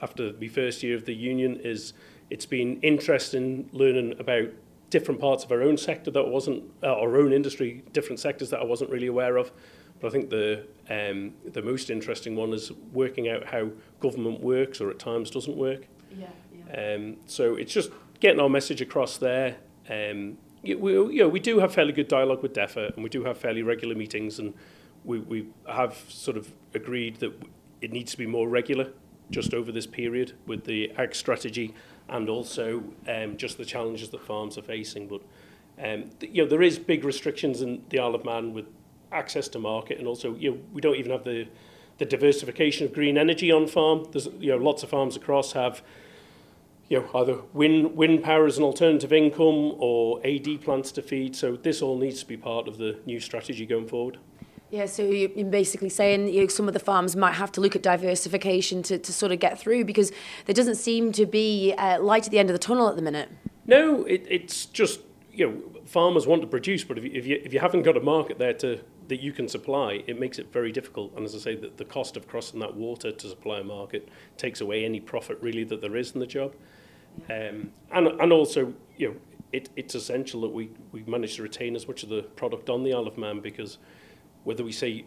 after 0.00 0.30
the 0.30 0.46
first 0.46 0.84
year 0.84 0.94
of 0.94 1.06
the 1.06 1.14
union 1.14 1.56
is 1.56 1.92
it's 2.30 2.46
been 2.46 2.80
interesting 2.82 3.68
learning 3.72 4.14
about 4.20 4.48
different 4.90 5.20
parts 5.20 5.42
of 5.42 5.50
our 5.50 5.62
own 5.62 5.76
sector 5.76 6.12
that 6.12 6.28
wasn't 6.28 6.62
uh, 6.84 6.94
our 6.94 7.16
own 7.16 7.32
industry, 7.32 7.82
different 7.92 8.20
sectors 8.20 8.48
that 8.50 8.60
I 8.60 8.64
wasn't 8.64 8.90
really 8.90 9.08
aware 9.08 9.36
of. 9.36 9.50
But 10.00 10.08
I 10.08 10.10
think 10.10 10.30
the 10.30 10.66
um, 10.88 11.34
the 11.44 11.62
most 11.62 11.90
interesting 11.90 12.34
one 12.34 12.52
is 12.52 12.72
working 12.92 13.28
out 13.28 13.46
how 13.46 13.70
government 14.00 14.40
works 14.40 14.80
or 14.80 14.90
at 14.90 14.98
times 14.98 15.30
doesn't 15.30 15.56
work. 15.56 15.86
Yeah, 16.16 16.26
yeah. 16.68 16.94
Um, 16.94 17.16
so 17.26 17.54
it's 17.54 17.72
just 17.72 17.90
getting 18.18 18.40
our 18.40 18.48
message 18.48 18.80
across 18.80 19.16
there. 19.18 19.56
Um, 19.88 20.38
we, 20.62 20.92
you 20.92 21.18
know, 21.18 21.28
we 21.28 21.40
do 21.40 21.58
have 21.60 21.72
fairly 21.72 21.92
good 21.92 22.08
dialogue 22.08 22.42
with 22.42 22.52
DEFA 22.52 22.94
and 22.94 23.02
we 23.02 23.10
do 23.10 23.24
have 23.24 23.38
fairly 23.38 23.62
regular 23.62 23.94
meetings 23.94 24.38
and 24.38 24.54
we, 25.04 25.18
we 25.20 25.46
have 25.66 25.96
sort 26.08 26.36
of 26.36 26.52
agreed 26.74 27.16
that 27.16 27.32
it 27.80 27.92
needs 27.92 28.12
to 28.12 28.18
be 28.18 28.26
more 28.26 28.48
regular 28.48 28.92
just 29.30 29.54
over 29.54 29.72
this 29.72 29.86
period 29.86 30.32
with 30.46 30.64
the 30.64 30.90
ag 30.98 31.14
strategy 31.14 31.72
and 32.08 32.28
also 32.28 32.82
um, 33.08 33.36
just 33.36 33.56
the 33.56 33.64
challenges 33.64 34.10
that 34.10 34.22
farms 34.22 34.58
are 34.58 34.62
facing. 34.62 35.06
But 35.06 35.22
um, 35.82 36.10
you 36.20 36.42
know, 36.42 36.48
there 36.48 36.62
is 36.62 36.78
big 36.78 37.04
restrictions 37.04 37.62
in 37.62 37.84
the 37.88 38.00
Isle 38.00 38.14
of 38.14 38.24
Man 38.24 38.52
with 38.52 38.66
access 39.12 39.48
to 39.48 39.58
market, 39.58 39.98
and 39.98 40.06
also 40.06 40.34
you 40.34 40.50
know, 40.50 40.58
we 40.72 40.80
don't 40.80 40.96
even 40.96 41.12
have 41.12 41.24
the 41.24 41.48
the 41.98 42.06
diversification 42.06 42.86
of 42.86 42.94
green 42.94 43.18
energy 43.18 43.52
on 43.52 43.66
farm. 43.66 44.06
There's 44.10 44.26
you 44.38 44.50
know 44.50 44.56
lots 44.56 44.82
of 44.82 44.88
farms 44.88 45.16
across 45.16 45.52
have 45.52 45.82
you 46.88 47.00
know 47.00 47.10
either 47.14 47.38
wind 47.52 47.94
wind 47.94 48.22
power 48.24 48.46
as 48.46 48.58
an 48.58 48.64
alternative 48.64 49.12
income 49.12 49.74
or 49.78 50.20
AD 50.26 50.62
plants 50.62 50.92
to 50.92 51.02
feed. 51.02 51.36
So 51.36 51.56
this 51.56 51.82
all 51.82 51.98
needs 51.98 52.20
to 52.20 52.26
be 52.26 52.36
part 52.36 52.68
of 52.68 52.78
the 52.78 52.98
new 53.06 53.20
strategy 53.20 53.66
going 53.66 53.86
forward. 53.86 54.18
Yeah, 54.70 54.86
so 54.86 55.02
you're 55.02 55.28
basically 55.46 55.88
saying 55.88 56.28
you 56.28 56.42
know, 56.42 56.46
some 56.46 56.68
of 56.68 56.74
the 56.74 56.80
farms 56.80 57.16
might 57.16 57.32
have 57.32 57.50
to 57.52 57.60
look 57.60 57.74
at 57.74 57.82
diversification 57.82 58.84
to, 58.84 58.98
to 58.98 59.12
sort 59.12 59.32
of 59.32 59.40
get 59.40 59.58
through 59.58 59.84
because 59.84 60.12
there 60.46 60.54
doesn't 60.54 60.76
seem 60.76 61.10
to 61.12 61.26
be 61.26 61.74
uh, 61.76 62.00
light 62.00 62.26
at 62.26 62.30
the 62.30 62.38
end 62.38 62.50
of 62.50 62.54
the 62.54 62.58
tunnel 62.60 62.88
at 62.88 62.94
the 62.94 63.02
minute. 63.02 63.28
No, 63.66 64.04
it, 64.04 64.24
it's 64.28 64.66
just 64.66 65.00
you 65.32 65.48
know 65.48 65.82
farmers 65.84 66.26
want 66.26 66.40
to 66.42 66.48
produce, 66.48 66.84
but 66.84 66.96
if 66.96 67.04
you, 67.04 67.10
if 67.12 67.26
you 67.26 67.40
if 67.44 67.52
you 67.52 67.60
haven't 67.60 67.82
got 67.82 67.96
a 67.96 68.00
market 68.00 68.38
there 68.38 68.54
to 68.54 68.80
that 69.10 69.20
you 69.20 69.32
can 69.32 69.48
supply, 69.48 70.02
it 70.06 70.18
makes 70.18 70.38
it 70.38 70.52
very 70.52 70.72
difficult. 70.72 71.12
And 71.16 71.26
as 71.26 71.34
I 71.34 71.38
say, 71.38 71.56
the, 71.56 71.70
the 71.76 71.84
cost 71.84 72.16
of 72.16 72.26
crossing 72.26 72.60
that 72.60 72.74
water 72.74 73.12
to 73.12 73.28
supply 73.28 73.58
a 73.58 73.64
market 73.64 74.08
takes 74.38 74.60
away 74.60 74.84
any 74.84 75.00
profit 75.00 75.38
really 75.42 75.64
that 75.64 75.80
there 75.80 75.96
is 75.96 76.12
in 76.12 76.20
the 76.20 76.26
job. 76.26 76.54
Um, 77.28 77.72
and 77.90 78.06
and 78.20 78.32
also 78.32 78.72
you 78.96 79.08
know 79.08 79.16
it, 79.52 79.68
it's 79.74 79.94
essential 79.94 80.40
that 80.42 80.50
we 80.50 80.70
we 80.92 81.02
manage 81.04 81.36
to 81.36 81.42
retain 81.42 81.74
as 81.76 81.86
much 81.88 82.02
of 82.04 82.08
the 82.08 82.22
product 82.22 82.70
on 82.70 82.84
the 82.84 82.94
Isle 82.94 83.08
of 83.08 83.18
Man 83.18 83.40
because 83.40 83.78
whether 84.44 84.64
we 84.64 84.72
say 84.72 85.04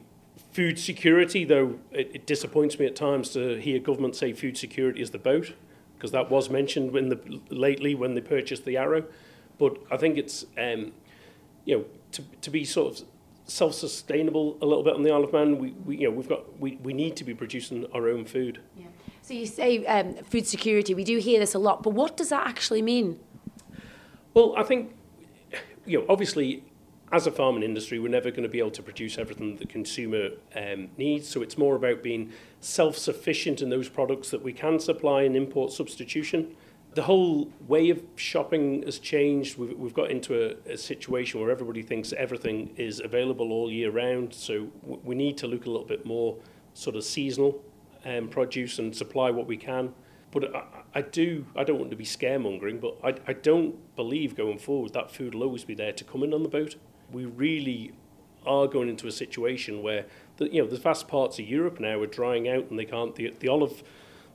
food 0.51 0.77
security, 0.77 1.45
though 1.45 1.79
it, 1.91 2.11
it 2.13 2.25
disappoints 2.25 2.77
me 2.77 2.85
at 2.85 2.95
times 2.95 3.29
to 3.29 3.59
hear 3.59 3.79
government 3.79 4.15
say 4.15 4.33
food 4.33 4.57
security 4.57 5.01
is 5.01 5.11
the 5.11 5.17
boat, 5.17 5.53
because 5.95 6.11
that 6.11 6.29
was 6.29 6.49
mentioned 6.49 6.91
when 6.91 7.09
the, 7.09 7.39
lately 7.49 7.95
when 7.95 8.15
they 8.15 8.21
purchased 8.21 8.65
the 8.65 8.75
Arrow. 8.75 9.05
But 9.57 9.77
I 9.89 9.97
think 9.97 10.17
it's, 10.17 10.45
um, 10.57 10.91
you 11.63 11.77
know, 11.77 11.85
to, 12.11 12.23
to 12.41 12.49
be 12.49 12.65
sort 12.65 12.99
of 12.99 13.07
self-sustainable 13.45 14.57
a 14.61 14.65
little 14.65 14.83
bit 14.83 14.93
on 14.93 15.03
the 15.03 15.11
Isle 15.11 15.23
of 15.23 15.33
Man. 15.33 15.57
We, 15.59 15.71
we 15.71 15.97
you 15.97 16.09
know 16.09 16.15
we've 16.15 16.29
got 16.29 16.59
we, 16.59 16.77
we 16.77 16.93
need 16.93 17.15
to 17.17 17.23
be 17.23 17.33
producing 17.33 17.85
our 17.93 18.07
own 18.07 18.25
food. 18.25 18.59
Yeah. 18.77 18.87
So 19.21 19.33
you 19.33 19.45
say 19.45 19.85
um, 19.85 20.15
food 20.23 20.47
security. 20.47 20.93
We 20.93 21.03
do 21.03 21.17
hear 21.17 21.39
this 21.39 21.53
a 21.53 21.59
lot, 21.59 21.83
but 21.83 21.91
what 21.91 22.17
does 22.17 22.29
that 22.29 22.47
actually 22.47 22.81
mean? 22.81 23.19
Well, 24.33 24.53
I 24.57 24.63
think 24.63 24.95
you 25.85 25.99
know 25.99 26.05
obviously 26.09 26.63
as 27.13 27.27
a 27.27 27.31
farming 27.31 27.61
industry, 27.61 27.99
we're 27.99 28.09
never 28.09 28.31
going 28.31 28.41
to 28.41 28.49
be 28.49 28.57
able 28.57 28.71
to 28.71 28.81
produce 28.81 29.19
everything 29.19 29.51
that 29.51 29.59
the 29.59 29.67
consumer 29.67 30.29
um, 30.55 30.89
needs. 30.97 31.29
So 31.29 31.43
it's 31.43 31.59
more 31.59 31.75
about 31.75 32.01
being 32.01 32.31
self-sufficient 32.59 33.61
in 33.61 33.69
those 33.69 33.87
products 33.87 34.31
that 34.31 34.41
we 34.41 34.51
can 34.51 34.79
supply 34.79 35.21
and 35.21 35.35
import 35.35 35.71
substitution. 35.71 36.55
The 36.93 37.03
whole 37.03 37.49
way 37.67 37.89
of 37.89 38.03
shopping 38.15 38.83
has 38.83 38.99
changed. 38.99 39.57
We've, 39.57 39.77
we've 39.77 39.93
got 39.93 40.11
into 40.11 40.57
a, 40.67 40.73
a 40.73 40.77
situation 40.77 41.39
where 41.39 41.49
everybody 41.49 41.81
thinks 41.81 42.13
everything 42.13 42.73
is 42.77 42.99
available 42.99 43.51
all 43.51 43.71
year 43.71 43.91
round. 43.91 44.33
So 44.33 44.67
we 44.83 45.15
need 45.15 45.37
to 45.39 45.47
look 45.47 45.65
a 45.65 45.69
little 45.69 45.87
bit 45.87 46.05
more 46.05 46.37
sort 46.73 46.95
of 46.95 47.03
seasonal 47.03 47.61
um, 48.05 48.27
produce 48.27 48.79
and 48.79 48.95
supply 48.95 49.31
what 49.31 49.47
we 49.47 49.57
can. 49.57 49.93
But 50.31 50.55
I, 50.55 50.63
I 50.95 51.01
do, 51.01 51.45
I 51.55 51.63
don't 51.63 51.79
want 51.79 51.91
to 51.91 51.97
be 51.97 52.05
scaremongering, 52.05 52.81
but 52.81 52.97
I, 53.03 53.15
I 53.29 53.33
don't 53.33 53.95
believe 53.95 54.35
going 54.35 54.59
forward 54.59 54.93
that 54.93 55.11
food 55.11 55.35
will 55.35 55.43
always 55.43 55.63
be 55.63 55.75
there 55.75 55.93
to 55.93 56.03
come 56.03 56.23
in 56.23 56.33
on 56.33 56.43
the 56.43 56.49
boat 56.49 56.75
we 57.13 57.25
really 57.25 57.93
are 58.45 58.67
going 58.67 58.89
into 58.89 59.07
a 59.07 59.11
situation 59.11 59.81
where 59.81 60.05
the, 60.37 60.53
you 60.53 60.61
know 60.61 60.67
the 60.67 60.77
vast 60.77 61.07
parts 61.07 61.39
of 61.39 61.47
Europe 61.47 61.79
now 61.79 62.01
are 62.01 62.07
drying 62.07 62.49
out 62.49 62.69
and 62.69 62.77
they 62.77 62.85
can't 62.85 63.15
the, 63.15 63.33
the 63.39 63.47
olive 63.47 63.83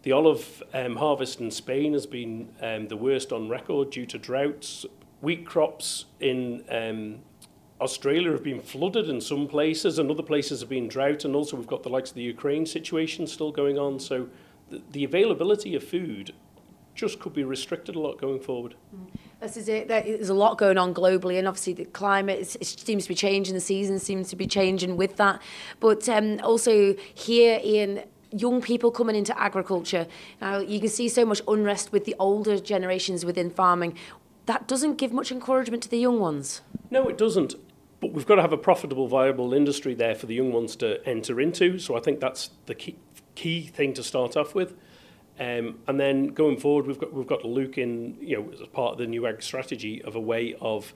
the 0.08 0.14
olive 0.14 0.62
um, 0.72 0.96
harvest 0.96 1.38
in 1.38 1.50
Spain 1.50 1.92
has 1.92 2.06
been 2.06 2.48
um, 2.62 2.88
the 2.88 2.96
worst 2.96 3.30
on 3.30 3.46
record 3.46 3.90
due 3.90 4.06
to 4.06 4.16
droughts. 4.16 4.86
Wheat 5.20 5.44
crops 5.44 6.06
in 6.18 6.64
um, 6.70 7.18
Australia 7.78 8.32
have 8.32 8.42
been 8.42 8.62
flooded 8.62 9.10
in 9.10 9.20
some 9.20 9.46
places, 9.46 9.98
and 9.98 10.10
other 10.10 10.22
places 10.22 10.60
have 10.60 10.70
been 10.70 10.88
drought. 10.88 11.26
And 11.26 11.36
also, 11.36 11.58
we've 11.58 11.66
got 11.66 11.82
the 11.82 11.90
likes 11.90 12.08
of 12.08 12.14
the 12.14 12.22
Ukraine 12.22 12.64
situation 12.64 13.26
still 13.26 13.52
going 13.52 13.78
on. 13.78 14.00
So, 14.00 14.30
the, 14.70 14.80
the 14.92 15.04
availability 15.04 15.74
of 15.74 15.84
food 15.84 16.32
just 16.94 17.20
could 17.20 17.34
be 17.34 17.44
restricted 17.44 17.94
a 17.94 18.00
lot 18.00 18.18
going 18.18 18.40
forward. 18.40 18.76
This 19.42 19.58
is 19.58 19.68
it. 19.68 19.88
There's 19.88 20.30
a 20.30 20.34
lot 20.34 20.56
going 20.56 20.78
on 20.78 20.94
globally, 20.94 21.38
and 21.38 21.46
obviously 21.46 21.74
the 21.74 21.84
climate 21.84 22.56
it 22.58 22.64
seems 22.64 23.02
to 23.02 23.10
be 23.10 23.14
changing. 23.14 23.52
The 23.52 23.60
season 23.60 23.98
seems 23.98 24.30
to 24.30 24.36
be 24.36 24.46
changing 24.46 24.96
with 24.96 25.16
that. 25.16 25.42
But 25.80 26.08
um, 26.08 26.40
also 26.42 26.96
here, 27.14 27.60
Ian, 27.62 28.04
young 28.30 28.60
people 28.60 28.90
coming 28.90 29.16
into 29.16 29.38
agriculture. 29.38 30.06
Now, 30.40 30.58
you 30.58 30.80
can 30.80 30.88
see 30.88 31.08
so 31.08 31.24
much 31.24 31.40
unrest 31.48 31.92
with 31.92 32.04
the 32.04 32.14
older 32.18 32.58
generations 32.58 33.24
within 33.24 33.50
farming. 33.50 33.96
That 34.46 34.66
doesn't 34.66 34.96
give 34.96 35.12
much 35.12 35.30
encouragement 35.30 35.82
to 35.84 35.88
the 35.88 35.98
young 35.98 36.18
ones. 36.18 36.62
No, 36.90 37.08
it 37.08 37.18
doesn't. 37.18 37.54
But 38.00 38.12
we've 38.12 38.26
got 38.26 38.36
to 38.36 38.42
have 38.42 38.52
a 38.52 38.58
profitable, 38.58 39.08
viable 39.08 39.52
industry 39.52 39.94
there 39.94 40.14
for 40.14 40.26
the 40.26 40.34
young 40.34 40.52
ones 40.52 40.76
to 40.76 41.06
enter 41.06 41.40
into. 41.40 41.78
So 41.78 41.96
I 41.96 42.00
think 42.00 42.20
that's 42.20 42.50
the 42.66 42.74
key, 42.74 42.96
key 43.34 43.66
thing 43.66 43.92
to 43.94 44.02
start 44.02 44.36
off 44.36 44.54
with. 44.54 44.76
Um, 45.40 45.78
and 45.86 46.00
then 46.00 46.28
going 46.28 46.58
forward, 46.58 46.86
we've 46.86 46.98
got, 46.98 47.12
we've 47.12 47.26
got 47.26 47.44
Luke 47.44 47.78
in, 47.78 48.16
you 48.20 48.36
know, 48.36 48.50
as 48.52 48.60
part 48.68 48.92
of 48.92 48.98
the 48.98 49.06
new 49.06 49.26
ag 49.26 49.42
strategy 49.42 50.02
of 50.02 50.16
a 50.16 50.20
way 50.20 50.54
of 50.60 50.94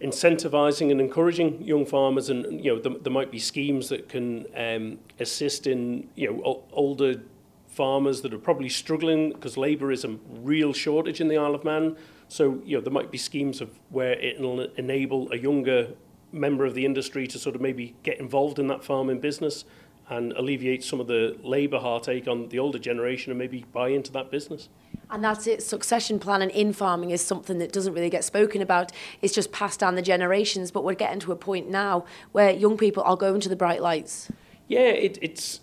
incentivizing 0.00 0.90
and 0.90 1.00
encouraging 1.00 1.62
young 1.62 1.84
farmers 1.84 2.30
and 2.30 2.64
you 2.64 2.74
know 2.74 2.80
there, 2.80 2.98
there 3.00 3.12
might 3.12 3.30
be 3.30 3.38
schemes 3.38 3.88
that 3.90 4.08
can 4.08 4.46
um, 4.56 4.98
assist 5.18 5.66
in 5.66 6.08
you 6.14 6.30
know 6.30 6.64
older 6.72 7.20
farmers 7.68 8.22
that 8.22 8.32
are 8.32 8.38
probably 8.38 8.68
struggling 8.68 9.30
because 9.32 9.56
labour 9.56 9.92
is 9.92 10.04
a 10.04 10.16
real 10.40 10.72
shortage 10.72 11.20
in 11.20 11.28
the 11.28 11.36
Isle 11.36 11.54
of 11.54 11.64
Man 11.64 11.96
so 12.28 12.62
you 12.64 12.76
know 12.76 12.82
there 12.82 12.92
might 12.92 13.10
be 13.10 13.18
schemes 13.18 13.60
of 13.60 13.78
where 13.90 14.12
it'll 14.12 14.60
enable 14.76 15.30
a 15.32 15.36
younger 15.36 15.88
member 16.32 16.64
of 16.64 16.74
the 16.74 16.84
industry 16.86 17.26
to 17.26 17.38
sort 17.38 17.54
of 17.54 17.60
maybe 17.60 17.94
get 18.02 18.18
involved 18.18 18.58
in 18.58 18.68
that 18.68 18.82
farming 18.82 19.20
business 19.20 19.64
and 20.08 20.32
alleviate 20.32 20.82
some 20.82 21.00
of 21.00 21.06
the 21.06 21.36
labour 21.42 21.78
heartache 21.78 22.26
on 22.26 22.48
the 22.48 22.58
older 22.58 22.78
generation 22.78 23.30
and 23.30 23.38
maybe 23.38 23.64
buy 23.72 23.88
into 23.88 24.10
that 24.12 24.30
business. 24.30 24.68
And 25.10 25.24
that's 25.24 25.46
it. 25.46 25.62
Succession 25.62 26.18
planning 26.18 26.50
in 26.50 26.72
farming 26.72 27.10
is 27.10 27.20
something 27.20 27.58
that 27.58 27.72
doesn't 27.72 27.94
really 27.94 28.10
get 28.10 28.24
spoken 28.24 28.62
about. 28.62 28.92
It's 29.20 29.34
just 29.34 29.50
passed 29.50 29.80
down 29.80 29.96
the 29.96 30.02
generations. 30.02 30.70
But 30.70 30.84
we're 30.84 30.94
getting 30.94 31.20
to 31.20 31.32
a 31.32 31.36
point 31.36 31.68
now 31.68 32.04
where 32.32 32.50
young 32.50 32.76
people 32.76 33.02
are 33.02 33.16
going 33.16 33.40
to 33.40 33.48
the 33.48 33.56
bright 33.56 33.82
lights. 33.82 34.30
Yeah, 34.68 34.80
it, 34.80 35.18
it's 35.20 35.60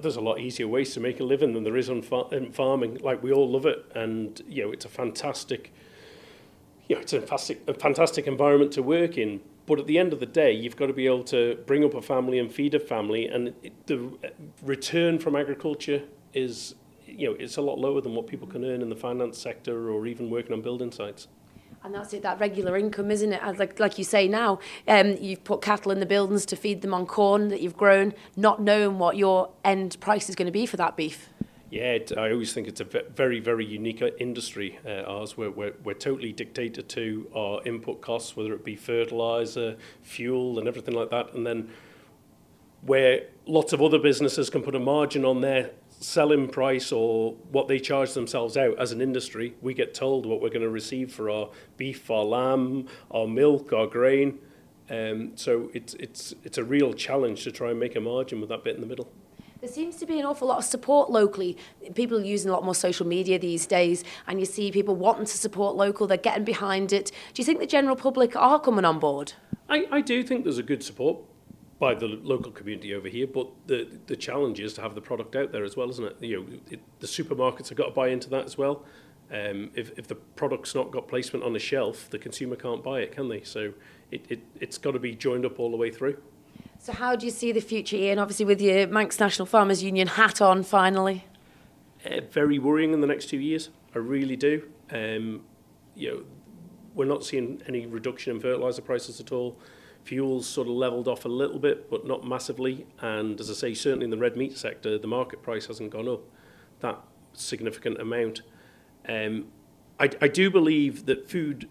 there's 0.00 0.16
a 0.16 0.20
lot 0.20 0.38
easier 0.38 0.68
ways 0.68 0.94
to 0.94 1.00
make 1.00 1.20
a 1.20 1.24
living 1.24 1.52
than 1.52 1.64
there 1.64 1.76
is 1.76 1.90
on 1.90 2.02
far, 2.02 2.32
in 2.32 2.52
farming. 2.52 2.98
Like 3.02 3.22
we 3.22 3.32
all 3.32 3.50
love 3.50 3.66
it, 3.66 3.84
and 3.94 4.40
you 4.48 4.64
know 4.64 4.72
it's 4.72 4.84
a 4.84 4.88
fantastic, 4.88 5.72
you 6.88 6.96
know, 6.96 7.02
it's 7.02 7.12
a 7.12 7.20
fantastic, 7.20 7.62
a 7.68 7.74
fantastic 7.74 8.26
environment 8.26 8.72
to 8.72 8.82
work 8.82 9.18
in. 9.18 9.40
But 9.66 9.80
at 9.80 9.86
the 9.86 9.98
end 9.98 10.12
of 10.12 10.20
the 10.20 10.26
day, 10.26 10.52
you've 10.52 10.76
got 10.76 10.86
to 10.86 10.92
be 10.92 11.06
able 11.06 11.24
to 11.24 11.58
bring 11.66 11.84
up 11.84 11.94
a 11.94 12.02
family 12.02 12.38
and 12.38 12.52
feed 12.52 12.74
a 12.74 12.80
family, 12.80 13.26
and 13.26 13.54
it, 13.62 13.86
the 13.86 14.10
return 14.62 15.18
from 15.18 15.36
agriculture 15.36 16.02
is, 16.34 16.74
you 17.18 17.28
know, 17.28 17.36
it's 17.38 17.56
a 17.56 17.62
lot 17.62 17.78
lower 17.78 18.00
than 18.00 18.14
what 18.14 18.26
people 18.26 18.46
can 18.46 18.64
earn 18.64 18.82
in 18.82 18.88
the 18.88 18.96
finance 18.96 19.38
sector 19.38 19.90
or 19.90 20.06
even 20.06 20.30
working 20.30 20.52
on 20.52 20.62
building 20.62 20.92
sites. 20.92 21.28
And 21.82 21.94
that's 21.94 22.14
it, 22.14 22.22
that 22.22 22.40
regular 22.40 22.78
income, 22.78 23.10
isn't 23.10 23.32
it? 23.32 23.40
As 23.42 23.58
like, 23.58 23.78
like 23.78 23.98
you 23.98 24.04
say 24.04 24.26
now, 24.26 24.58
um, 24.88 25.16
you've 25.20 25.44
put 25.44 25.60
cattle 25.60 25.92
in 25.92 26.00
the 26.00 26.06
buildings 26.06 26.46
to 26.46 26.56
feed 26.56 26.80
them 26.80 26.94
on 26.94 27.04
corn 27.04 27.48
that 27.48 27.60
you've 27.60 27.76
grown, 27.76 28.14
not 28.36 28.62
knowing 28.62 28.98
what 28.98 29.18
your 29.18 29.50
end 29.64 29.98
price 30.00 30.30
is 30.30 30.34
going 30.34 30.46
to 30.46 30.52
be 30.52 30.64
for 30.64 30.78
that 30.78 30.96
beef. 30.96 31.28
Yeah, 31.70 31.92
it, 31.92 32.12
I 32.16 32.30
always 32.30 32.52
think 32.54 32.68
it's 32.68 32.80
a 32.80 32.84
very, 32.84 33.40
very 33.40 33.66
unique 33.66 34.00
uh, 34.00 34.10
industry, 34.18 34.78
uh, 34.86 35.02
ours. 35.02 35.36
We're, 35.36 35.50
we're, 35.50 35.74
we're 35.82 35.94
totally 35.94 36.32
dictated 36.32 36.88
to 36.90 37.28
our 37.34 37.62
input 37.64 38.00
costs, 38.00 38.36
whether 38.36 38.54
it 38.54 38.64
be 38.64 38.76
fertilizer, 38.76 39.76
fuel, 40.00 40.58
and 40.58 40.68
everything 40.68 40.94
like 40.94 41.10
that. 41.10 41.34
And 41.34 41.46
then 41.46 41.68
where 42.82 43.26
lots 43.46 43.72
of 43.72 43.82
other 43.82 43.98
businesses 43.98 44.50
can 44.50 44.62
put 44.62 44.74
a 44.74 44.80
margin 44.80 45.24
on 45.24 45.40
their 45.40 45.70
selling 46.00 46.48
price 46.48 46.92
or 46.92 47.32
what 47.50 47.68
they 47.68 47.78
charge 47.78 48.12
themselves 48.14 48.56
out 48.56 48.78
as 48.78 48.92
an 48.92 49.00
industry, 49.00 49.54
we 49.62 49.74
get 49.74 49.94
told 49.94 50.26
what 50.26 50.40
we're 50.40 50.48
going 50.50 50.62
to 50.62 50.70
receive 50.70 51.12
for 51.12 51.30
our 51.30 51.48
beef, 51.76 52.10
our 52.10 52.24
lamb, 52.24 52.86
our 53.10 53.26
milk, 53.26 53.72
our 53.72 53.86
grain. 53.86 54.38
Um, 54.90 55.32
so 55.34 55.70
it's, 55.72 55.94
it's, 55.94 56.34
it's 56.44 56.58
a 56.58 56.64
real 56.64 56.92
challenge 56.92 57.44
to 57.44 57.52
try 57.52 57.70
and 57.70 57.80
make 57.80 57.96
a 57.96 58.00
margin 58.00 58.40
with 58.40 58.50
that 58.50 58.64
bit 58.64 58.74
in 58.74 58.80
the 58.80 58.86
middle. 58.86 59.10
There 59.60 59.72
seems 59.72 59.96
to 59.96 60.06
be 60.06 60.20
an 60.20 60.26
awful 60.26 60.48
lot 60.48 60.58
of 60.58 60.64
support 60.64 61.10
locally. 61.10 61.56
People 61.94 62.18
are 62.18 62.24
using 62.24 62.50
a 62.50 62.52
lot 62.52 62.64
more 62.64 62.74
social 62.74 63.06
media 63.06 63.38
these 63.38 63.66
days, 63.66 64.04
and 64.26 64.38
you 64.38 64.44
see 64.44 64.70
people 64.70 64.94
wanting 64.94 65.24
to 65.24 65.38
support 65.38 65.74
local, 65.74 66.06
they're 66.06 66.18
getting 66.18 66.44
behind 66.44 66.92
it. 66.92 67.10
Do 67.32 67.40
you 67.40 67.46
think 67.46 67.60
the 67.60 67.66
general 67.66 67.96
public 67.96 68.36
are 68.36 68.60
coming 68.60 68.84
on 68.84 68.98
board? 68.98 69.32
I, 69.70 69.86
I 69.90 70.00
do 70.02 70.22
think 70.22 70.44
there's 70.44 70.58
a 70.58 70.62
good 70.62 70.82
support 70.82 71.16
by 71.78 71.94
the 71.94 72.06
local 72.06 72.52
community 72.52 72.94
over 72.94 73.08
here, 73.08 73.26
but 73.26 73.48
the 73.66 73.88
the 74.06 74.16
challenge 74.16 74.60
is 74.60 74.74
to 74.74 74.82
have 74.82 74.94
the 74.94 75.00
product 75.00 75.34
out 75.36 75.52
there 75.52 75.64
as 75.64 75.76
well, 75.76 75.90
isn't 75.90 76.04
it? 76.04 76.16
You 76.20 76.40
know, 76.40 76.46
it, 76.70 76.80
the 77.00 77.06
supermarkets 77.06 77.68
have 77.68 77.78
got 77.78 77.86
to 77.86 77.90
buy 77.90 78.08
into 78.08 78.30
that 78.30 78.44
as 78.44 78.56
well. 78.56 78.84
Um, 79.32 79.70
if, 79.74 79.98
if 79.98 80.06
the 80.06 80.14
product's 80.14 80.74
not 80.74 80.90
got 80.90 81.08
placement 81.08 81.44
on 81.44 81.54
the 81.54 81.58
shelf, 81.58 82.08
the 82.10 82.18
consumer 82.18 82.56
can't 82.56 82.84
buy 82.84 83.00
it, 83.00 83.12
can 83.12 83.28
they? 83.28 83.42
So 83.42 83.72
it, 84.10 84.24
it, 84.28 84.40
it's 84.60 84.78
got 84.78 84.92
to 84.92 84.98
be 84.98 85.14
joined 85.14 85.46
up 85.46 85.58
all 85.58 85.70
the 85.70 85.76
way 85.76 85.90
through. 85.90 86.18
So 86.78 86.92
how 86.92 87.16
do 87.16 87.24
you 87.24 87.32
see 87.32 87.50
the 87.50 87.60
future, 87.60 87.96
Ian? 87.96 88.18
Obviously, 88.18 88.44
with 88.44 88.60
your 88.60 88.86
Manx 88.86 89.18
National 89.18 89.46
Farmers 89.46 89.82
Union 89.82 90.08
hat 90.08 90.42
on, 90.42 90.62
finally. 90.62 91.24
Uh, 92.04 92.20
very 92.30 92.58
worrying 92.58 92.92
in 92.92 93.00
the 93.00 93.06
next 93.06 93.30
two 93.30 93.40
years. 93.40 93.70
I 93.94 93.98
really 93.98 94.36
do. 94.36 94.68
Um, 94.90 95.44
you 95.94 96.10
know, 96.10 96.24
we're 96.94 97.06
not 97.06 97.24
seeing 97.24 97.62
any 97.66 97.86
reduction 97.86 98.36
in 98.36 98.40
fertilizer 98.40 98.82
prices 98.82 99.18
at 99.18 99.32
all. 99.32 99.58
Fuel's 100.04 100.46
sort 100.46 100.68
of 100.68 100.74
leveled 100.74 101.08
off 101.08 101.24
a 101.24 101.28
little 101.28 101.58
bit, 101.58 101.90
but 101.90 102.06
not 102.06 102.26
massively. 102.26 102.86
And 103.00 103.40
as 103.40 103.50
I 103.50 103.54
say, 103.54 103.74
certainly 103.74 104.04
in 104.04 104.10
the 104.10 104.18
red 104.18 104.36
meat 104.36 104.56
sector, 104.56 104.98
the 104.98 105.06
market 105.06 105.42
price 105.42 105.66
hasn't 105.66 105.90
gone 105.90 106.08
up 106.08 106.20
that 106.80 107.00
significant 107.32 108.00
amount. 108.00 108.42
Um, 109.08 109.46
I, 109.98 110.10
I 110.20 110.28
do 110.28 110.50
believe 110.50 111.06
that 111.06 111.28
food 111.28 111.68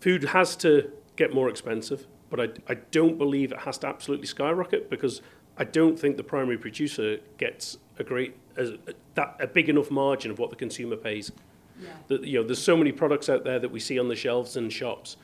food 0.00 0.24
has 0.24 0.56
to 0.56 0.92
get 1.16 1.32
more 1.32 1.48
expensive 1.48 2.06
but 2.30 2.40
I, 2.40 2.72
I 2.72 2.74
don't 2.90 3.18
believe 3.18 3.52
it 3.52 3.60
has 3.60 3.78
to 3.78 3.86
absolutely 3.86 4.26
skyrocket 4.26 4.90
because 4.90 5.22
I 5.56 5.64
don't 5.64 5.98
think 5.98 6.16
the 6.16 6.24
primary 6.24 6.58
producer 6.58 7.18
gets 7.38 7.78
a 7.98 8.04
great 8.04 8.36
a, 8.56 8.78
that 9.14 9.36
a 9.40 9.46
big 9.46 9.68
enough 9.68 9.90
margin 9.90 10.30
of 10.30 10.38
what 10.38 10.50
the 10.50 10.56
consumer 10.56 10.96
pays. 10.96 11.30
Yeah. 11.80 11.90
That 12.08 12.24
you 12.24 12.40
know, 12.40 12.46
there's 12.46 12.62
so 12.62 12.76
many 12.76 12.92
products 12.92 13.28
out 13.28 13.44
there 13.44 13.58
that 13.58 13.70
we 13.70 13.80
see 13.80 13.98
on 13.98 14.08
the 14.08 14.16
shelves 14.16 14.56
in 14.56 14.70
shops 14.70 15.16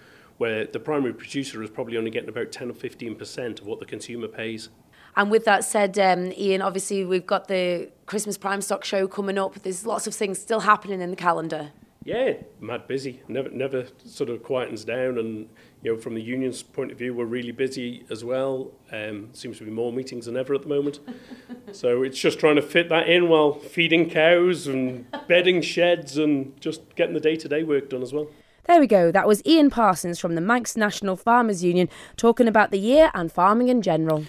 where 0.43 0.67
the 0.67 0.81
primary 0.81 1.15
producer 1.15 1.63
is 1.63 1.71
probably 1.71 1.97
only 1.97 2.11
getting 2.11 2.29
about 2.29 2.51
10 2.51 2.69
or 2.69 2.75
15 2.75 3.15
percent 3.15 3.61
of 3.61 3.67
what 3.69 3.79
the 3.79 3.87
consumer 3.87 4.27
pays. 4.27 4.71
And 5.15 5.31
with 5.31 5.45
that 5.45 5.63
said, 5.63 5.97
um, 6.01 6.33
Ian, 6.37 6.61
obviously 6.63 7.05
we've 7.05 7.25
got 7.25 7.47
the 7.47 7.91
Christmas 8.07 8.37
Prime 8.37 8.61
Stock 8.61 8.85
Show 8.85 9.07
coming 9.07 9.39
up. 9.39 9.55
There's 9.63 9.87
lots 9.87 10.09
of 10.09 10.17
things 10.17 10.41
still 10.41 10.59
happening 10.59 11.01
in 11.01 11.11
the 11.11 11.17
calendar. 11.17 11.71
Yeah, 12.03 12.33
mad 12.59 12.89
busy. 12.89 13.23
Never, 13.29 13.51
never 13.51 13.87
sort 14.05 14.31
of 14.31 14.43
quietens 14.43 14.85
down. 14.85 15.17
And 15.17 15.49
you 15.81 15.93
know, 15.93 15.97
from 15.97 16.15
the 16.15 16.23
union's 16.23 16.61
point 16.61 16.91
of 16.91 16.99
view, 16.99 17.15
we're 17.15 17.25
really 17.25 17.53
busy 17.53 18.05
as 18.11 18.25
well. 18.25 18.73
Um, 18.91 19.29
seems 19.35 19.59
to 19.59 19.65
be 19.65 19.71
more 19.71 19.93
meetings 19.93 20.27
than 20.27 20.37
ever 20.37 20.55
at 20.55 20.63
the 20.63 20.69
moment. 20.69 20.99
so 21.71 22.03
it's 22.03 22.19
just 22.19 22.41
trying 22.41 22.57
to 22.57 22.63
fit 22.63 22.89
that 22.89 23.09
in 23.09 23.29
while 23.29 23.53
feeding 23.53 24.11
cows 24.11 24.67
and 24.67 25.07
bedding 25.29 25.63
sheds 25.63 26.19
and 26.19 26.61
just 26.61 26.97
getting 26.97 27.15
the 27.15 27.21
day-to-day 27.21 27.63
work 27.63 27.91
done 27.91 28.03
as 28.03 28.13
well. 28.13 28.27
There 28.66 28.78
we 28.78 28.87
go. 28.87 29.11
That 29.11 29.26
was 29.26 29.45
Ian 29.45 29.71
Parsons 29.71 30.21
from 30.21 30.37
the 30.37 30.40
Manx 30.40 30.76
National 30.76 31.16
Farmers 31.16 31.64
Union 31.64 31.88
talking 32.16 32.47
about 32.47 32.71
the 32.71 32.78
year 32.78 33.11
and 33.12 33.31
farming 33.31 33.69
in 33.69 33.83
general. 33.83 34.25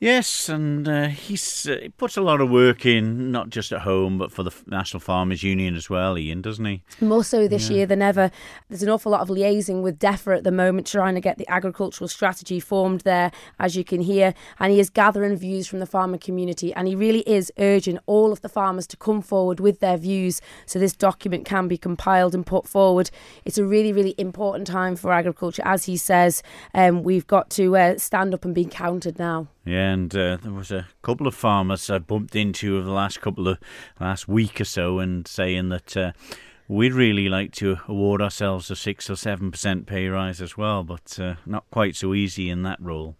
Yes, 0.00 0.48
and 0.48 0.88
uh, 0.88 1.06
he's, 1.06 1.68
uh, 1.68 1.78
he 1.80 1.88
puts 1.88 2.16
a 2.16 2.20
lot 2.20 2.40
of 2.40 2.50
work 2.50 2.84
in, 2.84 3.30
not 3.30 3.48
just 3.48 3.72
at 3.72 3.82
home, 3.82 4.18
but 4.18 4.32
for 4.32 4.42
the 4.42 4.50
National 4.66 5.00
Farmers 5.00 5.42
Union 5.42 5.76
as 5.76 5.88
well, 5.88 6.18
Ian, 6.18 6.42
doesn't 6.42 6.64
he? 6.64 6.82
More 7.00 7.24
so 7.24 7.48
this 7.48 7.70
yeah. 7.70 7.76
year 7.76 7.86
than 7.86 8.02
ever. 8.02 8.30
There's 8.68 8.82
an 8.82 8.90
awful 8.90 9.12
lot 9.12 9.22
of 9.22 9.28
liaising 9.28 9.82
with 9.82 9.98
DEFA 9.98 10.36
at 10.36 10.44
the 10.44 10.50
moment, 10.52 10.86
trying 10.86 11.14
to 11.14 11.20
get 11.20 11.38
the 11.38 11.48
agricultural 11.48 12.08
strategy 12.08 12.60
formed 12.60 13.00
there, 13.02 13.30
as 13.58 13.76
you 13.76 13.84
can 13.84 14.00
hear. 14.00 14.34
And 14.58 14.72
he 14.72 14.80
is 14.80 14.90
gathering 14.90 15.36
views 15.36 15.66
from 15.66 15.78
the 15.78 15.86
farmer 15.86 16.18
community, 16.18 16.74
and 16.74 16.88
he 16.88 16.94
really 16.94 17.20
is 17.20 17.52
urging 17.58 17.98
all 18.06 18.32
of 18.32 18.42
the 18.42 18.48
farmers 18.48 18.86
to 18.88 18.96
come 18.96 19.22
forward 19.22 19.60
with 19.60 19.80
their 19.80 19.96
views 19.96 20.40
so 20.66 20.78
this 20.78 20.94
document 20.94 21.46
can 21.46 21.68
be 21.68 21.78
compiled 21.78 22.34
and 22.34 22.44
put 22.44 22.66
forward. 22.66 23.10
It's 23.44 23.58
a 23.58 23.64
really, 23.64 23.92
really 23.92 24.14
important 24.18 24.66
time 24.66 24.96
for 24.96 25.12
agriculture. 25.12 25.62
As 25.64 25.84
he 25.84 25.96
says, 25.96 26.42
um, 26.74 27.04
we've 27.04 27.26
got 27.26 27.48
to 27.50 27.76
uh, 27.76 27.98
stand 27.98 28.34
up 28.34 28.44
and 28.44 28.54
be 28.54 28.64
counted 28.64 29.18
now. 29.18 29.48
Yeah, 29.64 29.92
and 29.92 30.14
uh, 30.14 30.36
there 30.42 30.52
was 30.52 30.70
a 30.70 30.88
couple 31.02 31.26
of 31.26 31.34
farmers 31.34 31.88
I 31.88 31.98
bumped 31.98 32.36
into 32.36 32.76
over 32.76 32.84
the 32.84 32.92
last 32.92 33.20
couple 33.22 33.48
of 33.48 33.58
last 33.98 34.28
week 34.28 34.60
or 34.60 34.64
so, 34.64 34.98
and 34.98 35.26
saying 35.26 35.70
that 35.70 35.96
uh, 35.96 36.12
we'd 36.68 36.92
really 36.92 37.28
like 37.28 37.52
to 37.52 37.78
award 37.88 38.20
ourselves 38.20 38.70
a 38.70 38.76
six 38.76 39.08
or 39.08 39.16
seven 39.16 39.50
percent 39.50 39.86
pay 39.86 40.08
rise 40.08 40.42
as 40.42 40.58
well, 40.58 40.84
but 40.84 41.18
uh, 41.18 41.36
not 41.46 41.64
quite 41.70 41.96
so 41.96 42.12
easy 42.12 42.50
in 42.50 42.62
that 42.62 42.80
role. 42.80 43.16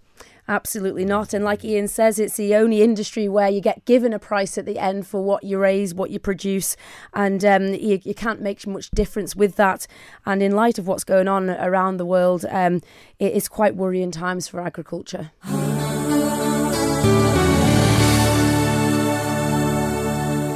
Absolutely 0.46 1.06
not. 1.06 1.32
And 1.32 1.42
like 1.42 1.64
Ian 1.64 1.88
says, 1.88 2.18
it's 2.18 2.36
the 2.36 2.54
only 2.54 2.82
industry 2.82 3.28
where 3.28 3.48
you 3.48 3.62
get 3.62 3.86
given 3.86 4.12
a 4.12 4.18
price 4.18 4.58
at 4.58 4.66
the 4.66 4.78
end 4.78 5.06
for 5.06 5.24
what 5.24 5.42
you 5.42 5.58
raise, 5.58 5.94
what 5.94 6.10
you 6.10 6.18
produce, 6.18 6.76
and 7.14 7.42
um, 7.42 7.68
you, 7.68 7.98
you, 8.04 8.14
can't 8.14 8.42
make 8.42 8.66
much 8.66 8.90
difference 8.90 9.34
with 9.34 9.56
that. 9.56 9.86
And 10.26 10.42
in 10.42 10.52
light 10.52 10.78
of 10.78 10.86
what's 10.86 11.04
going 11.04 11.28
on 11.28 11.48
around 11.48 11.96
the 11.96 12.04
world, 12.04 12.44
um, 12.50 12.82
it 13.18 13.32
is 13.32 13.48
quite 13.48 13.74
worrying 13.74 14.10
times 14.10 14.46
for 14.46 14.60
agriculture. 14.60 15.30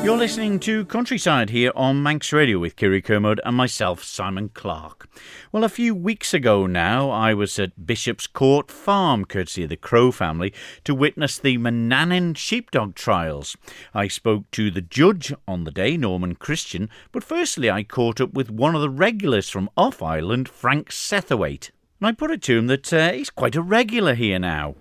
You're 0.04 0.16
listening 0.16 0.58
to 0.60 0.86
Countryside 0.86 1.50
here 1.50 1.72
on 1.74 2.02
Manx 2.02 2.32
Radio 2.32 2.58
with 2.60 2.76
Kiri 2.76 3.02
Kermode 3.02 3.40
and 3.44 3.54
myself, 3.56 4.02
Simon 4.02 4.48
Clark. 4.48 5.06
Well, 5.52 5.64
a 5.64 5.68
few 5.68 5.94
weeks 5.94 6.32
ago 6.32 6.66
now, 6.66 7.10
I 7.10 7.34
was 7.34 7.58
at 7.58 7.84
Bishop's 7.84 8.26
Court 8.26 8.70
Farm, 8.70 9.26
courtesy 9.26 9.64
of 9.64 9.68
the 9.68 9.76
Crow 9.76 10.10
family, 10.10 10.54
to 10.84 10.94
witness 10.94 11.36
the 11.38 11.58
Manannan 11.58 12.36
sheepdog 12.36 12.94
trials. 12.94 13.56
I 13.92 14.08
spoke 14.08 14.50
to 14.52 14.70
the 14.70 14.80
judge 14.80 15.34
on 15.46 15.64
the 15.64 15.72
day, 15.72 15.96
Norman 15.96 16.36
Christian, 16.36 16.88
but 17.12 17.24
firstly 17.24 17.70
I 17.70 17.82
caught 17.82 18.20
up 18.20 18.32
with 18.32 18.50
one 18.50 18.74
of 18.74 18.80
the 18.80 18.90
regulars 18.90 19.50
from 19.50 19.68
off 19.76 20.02
island, 20.02 20.48
Frank 20.48 20.90
Setherwaite. 20.90 21.70
And 22.00 22.06
I 22.06 22.12
put 22.12 22.30
it 22.30 22.40
to 22.42 22.56
him 22.56 22.68
that 22.68 22.92
uh, 22.92 23.12
he's 23.12 23.30
quite 23.30 23.56
a 23.56 23.62
regular 23.62 24.14
here 24.14 24.38
now. 24.38 24.76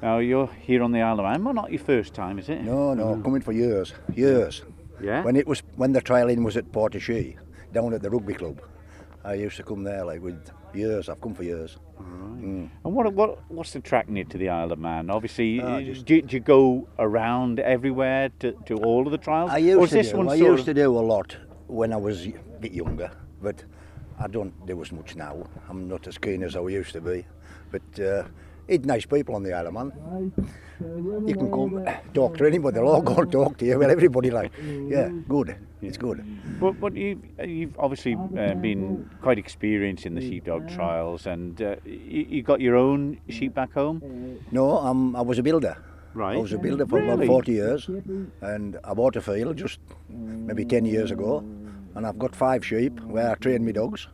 Now, 0.00 0.18
you're 0.18 0.46
here 0.46 0.82
on 0.82 0.92
the 0.92 1.00
Isle 1.02 1.18
of 1.20 1.24
Man, 1.24 1.42
well, 1.44 1.54
not 1.54 1.72
your 1.72 1.80
first 1.80 2.14
time, 2.14 2.38
is 2.38 2.48
it? 2.48 2.62
No, 2.62 2.94
no, 2.94 3.20
coming 3.20 3.40
for 3.40 3.52
years, 3.52 3.92
years. 4.14 4.62
Yeah? 5.02 5.22
When 5.24 5.36
it 5.36 5.46
was 5.46 5.62
when 5.76 5.92
the 5.92 6.00
trialing 6.00 6.44
was 6.44 6.56
at 6.56 6.70
Port-e-Chee, 6.72 7.36
down 7.72 7.92
at 7.94 8.02
the 8.02 8.10
rugby 8.10 8.34
club, 8.34 8.60
I 9.24 9.34
used 9.34 9.56
to 9.56 9.62
come 9.62 9.82
there 9.82 10.04
like 10.04 10.22
with 10.22 10.50
years. 10.74 11.08
I've 11.08 11.20
come 11.20 11.34
for 11.34 11.42
years. 11.42 11.76
And 11.98 12.70
what, 12.82 13.12
what 13.12 13.50
what's 13.50 13.74
attracting 13.74 14.16
you 14.16 14.24
to 14.24 14.38
the 14.38 14.48
Isle 14.48 14.72
of 14.72 14.78
Man? 14.78 15.10
Obviously, 15.10 15.60
Ah, 15.60 15.80
just- 15.80 16.04
do, 16.06 16.22
do 16.22 16.36
you 16.36 16.40
go 16.40 16.88
around 16.98 17.58
everywhere 17.60 18.30
to, 18.40 18.52
to 18.66 18.76
all 18.76 19.04
of 19.06 19.10
the 19.12 19.18
trials? 19.18 19.50
I 19.52 19.58
used 19.58 19.92
to 19.92 20.02
do. 20.02 20.28
I 20.28 20.34
used 20.34 20.60
of- 20.60 20.64
to 20.66 20.74
do 20.74 20.96
a 20.96 21.00
lot 21.00 21.36
when 21.66 21.92
I 21.92 21.96
was 21.96 22.26
a 22.26 22.32
bit 22.60 22.72
younger, 22.72 23.10
but 23.42 23.64
I 24.18 24.28
don't 24.28 24.54
do 24.66 24.80
as 24.80 24.92
much 24.92 25.16
now. 25.16 25.44
I'm 25.68 25.88
not 25.88 26.06
as 26.06 26.18
keen 26.18 26.42
as 26.44 26.54
I 26.56 26.60
used 26.60 26.92
to 26.92 27.00
be. 27.00 27.24
But 27.70 28.00
uh, 28.00 28.24
it's 28.68 28.84
nice 28.84 29.06
people 29.06 29.34
on 29.34 29.42
the 29.42 29.52
island, 29.52 29.74
Man. 29.74 30.32
You 31.26 31.34
can 31.34 31.50
come 31.50 31.84
talk 32.14 32.36
to 32.38 32.46
anybody. 32.46 32.74
They'll 32.76 32.86
all 32.88 33.02
go 33.02 33.16
and 33.16 33.32
talk 33.32 33.56
to 33.58 33.64
you. 33.66 33.78
Well, 33.78 33.90
everybody 33.90 34.30
like, 34.30 34.52
yeah, 34.62 35.08
good. 35.28 35.56
It's 35.82 35.96
good. 35.96 36.24
But, 36.60 36.80
but 36.80 36.94
you, 36.94 37.20
you've 37.44 37.76
obviously 37.78 38.14
uh, 38.14 38.54
been 38.54 39.08
quite 39.22 39.38
experienced 39.38 40.06
in 40.06 40.14
the 40.14 40.20
sheepdog 40.20 40.68
trials, 40.68 41.26
and 41.26 41.60
uh, 41.62 41.76
you, 41.84 42.26
you 42.28 42.42
got 42.42 42.60
your 42.60 42.76
own 42.76 43.20
sheep 43.28 43.54
back 43.54 43.72
home, 43.72 44.38
No, 44.52 44.78
I'm, 44.78 45.16
I 45.16 45.20
was 45.22 45.38
a 45.38 45.42
builder. 45.42 45.76
right? 46.14 46.36
I 46.36 46.40
was 46.40 46.52
a 46.52 46.58
builder 46.58 46.86
for 46.86 47.00
Really? 47.00 47.12
about 47.26 47.26
40 47.26 47.52
years, 47.52 47.88
and 48.40 48.78
I 48.84 48.94
bought 48.94 49.16
a 49.16 49.20
field 49.20 49.56
just 49.56 49.80
maybe 50.10 50.64
10 50.64 50.84
years 50.84 51.10
ago, 51.10 51.38
and 51.94 52.06
I've 52.06 52.18
got 52.18 52.34
five 52.36 52.64
sheep 52.64 53.00
where 53.00 53.30
I 53.30 53.34
train 53.36 53.64
my 53.64 53.72
dogs, 53.72 54.06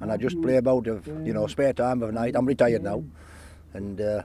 and 0.00 0.10
I 0.12 0.16
just 0.16 0.40
play 0.42 0.56
about 0.56 0.86
of 0.86 1.06
you 1.06 1.32
know 1.32 1.46
spare 1.46 1.72
time 1.72 2.02
of 2.02 2.12
night. 2.14 2.34
I'm 2.36 2.46
retired 2.46 2.82
now, 2.82 3.04
and 3.74 4.00
uh, 4.00 4.22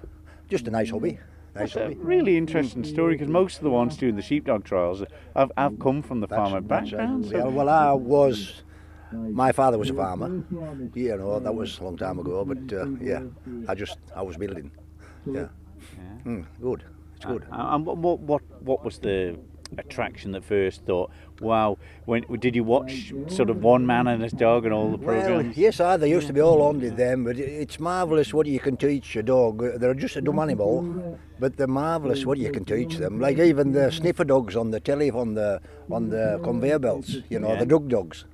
just 0.50 0.68
a 0.68 0.72
nice 0.72 0.90
hobby. 0.92 1.20
Nice 1.56 1.76
It's 1.76 1.76
a 1.76 1.90
really 1.98 2.38
interesting 2.38 2.84
story 2.84 3.16
because 3.16 3.28
most 3.28 3.58
of 3.58 3.64
the 3.64 3.70
ones 3.72 3.98
doing 3.98 4.16
the 4.16 4.22
sheepdog 4.22 4.64
trials 4.64 5.04
have, 5.36 5.52
have 5.58 5.80
come 5.80 6.02
from 6.02 6.20
the 6.22 6.28
farmer 6.28 6.62
That's- 6.62 6.92
background. 6.92 7.26
yeah, 7.26 7.42
so- 7.42 7.50
well, 7.50 7.70
I 7.70 7.92
was. 7.94 8.64
My 9.12 9.52
father 9.52 9.80
was 9.80 9.90
a 9.90 9.94
farmer. 9.96 10.44
You 10.94 11.18
know, 11.18 11.40
that 11.40 11.54
was 11.56 11.80
a 11.80 11.84
long 11.84 11.98
time 11.98 12.20
ago, 12.20 12.46
but 12.46 12.72
uh, 12.72 12.86
yeah, 13.02 13.24
I 13.68 13.74
just 13.74 13.98
I 14.16 14.22
was 14.22 14.38
building. 14.38 14.70
Yeah. 15.26 15.48
Mm, 16.26 16.46
good. 16.62 16.84
It's 17.16 17.26
good. 17.26 17.44
Uh, 17.52 17.74
And 17.76 17.86
what 17.88 17.98
what 17.98 18.42
what 18.62 18.86
was 18.86 19.00
the 19.00 19.36
attraction 19.80 20.32
that 20.34 20.44
first 20.44 20.86
thought? 20.86 21.10
Wow, 21.42 21.78
when 22.06 22.24
did 22.40 22.56
you 22.56 22.64
watch 22.64 23.14
sort 23.28 23.50
of 23.50 23.64
one 23.64 23.86
man 23.86 24.08
and 24.08 24.22
his 24.22 24.32
dog 24.34 24.66
and 24.66 24.74
all 24.74 24.92
the 24.92 24.98
Well, 24.98 25.22
programs? 25.22 25.58
yes, 25.58 25.80
I, 25.80 25.96
they 25.98 26.10
used 26.10 26.28
to 26.28 26.34
be 26.34 26.42
all 26.42 26.62
on 26.62 26.80
with 26.82 26.98
them, 26.98 27.24
but 27.24 27.38
it's 27.40 27.80
marvellous 27.80 28.34
what 28.34 28.46
you 28.48 28.60
can 28.60 28.76
teach 28.78 29.16
a 29.16 29.24
dog. 29.24 29.64
They're 29.80 29.94
just 29.94 30.16
a 30.18 30.22
dumb 30.22 30.40
animal, 30.40 31.18
but 31.40 31.56
they're 31.58 31.68
marvellous 31.68 32.26
what 32.26 32.38
you 32.38 32.52
can 32.52 32.66
teach 32.66 32.98
them. 32.98 33.20
Like 33.20 33.38
even 33.40 33.72
the 33.72 33.92
sniffer 33.92 34.26
dogs 34.26 34.56
on 34.56 34.72
the 34.72 34.80
telly, 34.80 35.12
on 35.12 35.34
the 35.34 35.62
on 35.90 36.10
the 36.10 36.40
conveyor 36.44 36.80
belts, 36.80 37.18
you 37.30 37.40
know, 37.40 37.54
Yeah. 37.54 37.60
the 37.60 37.66
drug 37.66 37.88
dogs. 37.90 38.26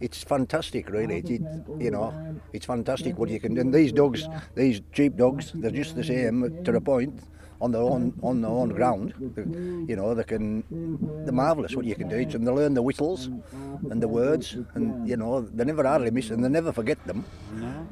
It's 0.00 0.22
fantastic, 0.22 0.90
really. 0.90 1.18
It, 1.18 1.30
it, 1.30 1.42
you 1.78 1.90
know, 1.90 2.12
it's 2.52 2.66
fantastic 2.66 3.16
what 3.18 3.28
you 3.30 3.38
can. 3.40 3.54
do. 3.54 3.60
And 3.60 3.72
these 3.72 3.92
dogs, 3.92 4.28
these 4.54 4.80
cheap 4.92 5.16
dogs, 5.16 5.52
they're 5.54 5.70
just 5.70 5.94
the 5.96 6.04
same 6.04 6.62
to 6.64 6.72
the 6.72 6.80
point 6.80 7.20
on 7.64 7.72
their 7.72 7.82
own 7.82 8.12
on 8.22 8.40
their 8.42 8.50
own 8.50 8.68
ground. 8.78 9.14
You 9.90 9.96
know, 9.96 10.14
they 10.14 10.24
can. 10.24 10.62
They're 11.24 11.32
marvellous 11.32 11.74
what 11.74 11.86
you 11.86 11.94
can 11.94 12.08
teach 12.10 12.32
them. 12.32 12.44
They 12.44 12.52
learn 12.52 12.74
the 12.74 12.82
whistles 12.82 13.30
and 13.90 14.02
the 14.02 14.08
words, 14.08 14.56
and 14.74 15.08
you 15.08 15.16
know, 15.16 15.40
they 15.40 15.64
never 15.64 15.84
hardly 15.84 16.10
miss, 16.10 16.30
and 16.30 16.44
they 16.44 16.48
never 16.48 16.72
forget 16.72 16.98
them. 17.06 17.24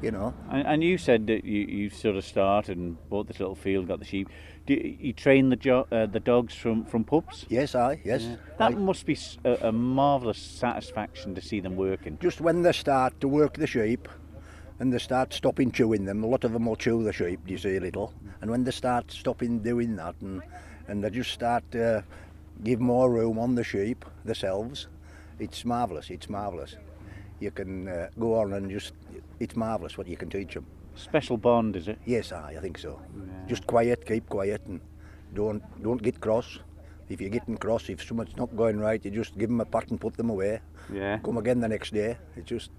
You 0.01 0.11
know. 0.11 0.33
And, 0.51 0.67
and 0.67 0.83
you 0.83 0.97
said 0.97 1.27
that 1.27 1.43
you, 1.43 1.61
you 1.61 1.89
sort 1.89 2.15
of 2.15 2.23
started 2.25 2.77
and 2.77 2.97
bought 3.09 3.27
this 3.27 3.39
little 3.39 3.55
field, 3.55 3.87
got 3.87 3.99
the 3.99 4.05
sheep. 4.05 4.29
Do 4.65 4.73
you, 4.75 4.97
you 5.07 5.13
train 5.13 5.49
the 5.49 5.55
jo- 5.57 5.87
uh, 5.91 6.05
the 6.05 6.19
dogs 6.19 6.53
from 6.53 6.85
from 6.85 7.03
pups? 7.03 7.45
Yes, 7.49 7.75
I. 7.75 7.99
Yes. 8.05 8.23
That 8.59 8.71
I- 8.73 8.75
must 8.75 9.05
be 9.05 9.17
a 9.45 9.71
marvelous 9.71 10.37
satisfaction 10.37 11.35
to 11.35 11.41
see 11.41 11.59
them 11.61 11.75
working. 11.75 12.17
just 12.21 12.39
when 12.41 12.61
they 12.61 12.71
start 12.73 13.19
to 13.21 13.27
work 13.27 13.53
the 13.57 13.67
sheep 13.67 14.07
and 14.79 14.91
they 14.93 14.99
start 14.99 15.33
stopping 15.33 15.71
chewing 15.71 16.05
them, 16.05 16.23
a 16.23 16.27
lot 16.27 16.43
of 16.43 16.51
them 16.53 16.65
will 16.65 16.75
chew 16.75 17.03
the 17.03 17.13
sheep, 17.13 17.39
do 17.45 17.51
you 17.53 17.57
see, 17.57 17.75
a 17.77 17.79
little. 17.79 18.13
And 18.43 18.51
when 18.51 18.65
they 18.65 18.71
start 18.71 19.09
stopping 19.09 19.59
doing 19.59 19.95
that 19.95 20.15
and, 20.19 20.41
and 20.89 21.01
they 21.01 21.09
just 21.09 21.31
start 21.31 21.63
to 21.71 22.03
give 22.61 22.81
more 22.81 23.09
room 23.09 23.39
on 23.39 23.55
the 23.55 23.63
sheep 23.63 24.03
themselves, 24.25 24.87
it's 25.39 25.63
marvellous, 25.63 26.09
it's 26.09 26.27
marvellous. 26.27 26.75
You 27.39 27.51
can 27.51 27.87
uh, 27.87 28.09
go 28.19 28.37
on 28.41 28.51
and 28.51 28.69
just, 28.69 28.91
it's 29.39 29.55
marvellous 29.55 29.97
what 29.97 30.07
you 30.07 30.17
can 30.17 30.29
teach 30.29 30.55
them. 30.55 30.65
Special 30.93 31.37
bond, 31.37 31.77
is 31.77 31.87
it? 31.87 31.99
Yes, 32.05 32.33
I, 32.33 32.55
I 32.57 32.59
think 32.59 32.77
so. 32.79 32.99
Just 33.47 33.65
quiet, 33.65 34.05
keep 34.05 34.27
quiet 34.27 34.61
and 34.65 34.81
don't, 35.33 35.63
don't 35.81 36.03
get 36.03 36.19
cross. 36.19 36.59
If 37.07 37.21
you're 37.21 37.29
getting 37.29 37.55
cross, 37.55 37.89
if 37.89 38.05
something's 38.05 38.35
not 38.35 38.53
going 38.57 38.77
right, 38.77 39.03
you 39.05 39.09
just 39.09 39.37
give 39.37 39.47
them 39.47 39.61
a 39.61 39.65
pat 39.65 39.89
and 39.89 40.01
put 40.01 40.17
them 40.17 40.29
away. 40.29 40.59
Yeah. 40.93 41.19
Come 41.19 41.37
again 41.37 41.61
the 41.61 41.69
next 41.69 41.93
day. 41.93 42.17
It's 42.35 42.49
just, 42.49 42.71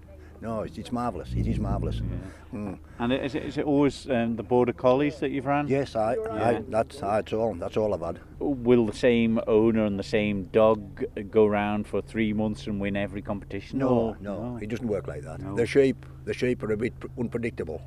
No, 0.45 0.61
it's, 0.61 0.77
it's 0.77 0.91
marvellous. 0.91 1.33
It 1.35 1.47
is 1.47 1.59
marvellous. 1.59 1.95
Yeah. 1.95 2.59
Mm. 2.59 2.77
And 2.99 3.13
is 3.13 3.33
it, 3.33 3.43
is 3.45 3.57
it 3.57 3.65
always 3.65 4.07
um, 4.11 4.35
the 4.35 4.43
border 4.43 4.73
collies 4.73 5.19
that 5.19 5.31
you've 5.31 5.47
ran? 5.47 5.67
Yes, 5.67 5.95
I, 5.95 6.17
yeah. 6.17 6.47
I, 6.47 6.61
that's, 6.69 6.99
that's 6.99 7.33
all. 7.33 7.55
That's 7.55 7.77
all 7.77 7.95
I've 7.95 8.01
had. 8.01 8.19
Will 8.37 8.85
the 8.85 8.93
same 8.93 9.39
owner 9.47 9.85
and 9.85 9.97
the 9.97 10.03
same 10.03 10.43
dog 10.51 11.03
go 11.31 11.47
round 11.47 11.87
for 11.87 11.99
three 11.99 12.31
months 12.31 12.67
and 12.67 12.79
win 12.79 12.95
every 12.95 13.23
competition? 13.23 13.79
No, 13.79 13.89
or? 13.89 14.17
no. 14.21 14.59
It 14.61 14.69
doesn't 14.69 14.87
work 14.87 15.07
like 15.07 15.23
that. 15.23 15.41
No. 15.41 15.55
The 15.55 15.65
sheep, 15.65 16.05
the 16.25 16.33
sheep 16.33 16.61
are 16.61 16.71
a 16.73 16.77
bit 16.77 16.93
unpredictable. 17.17 17.81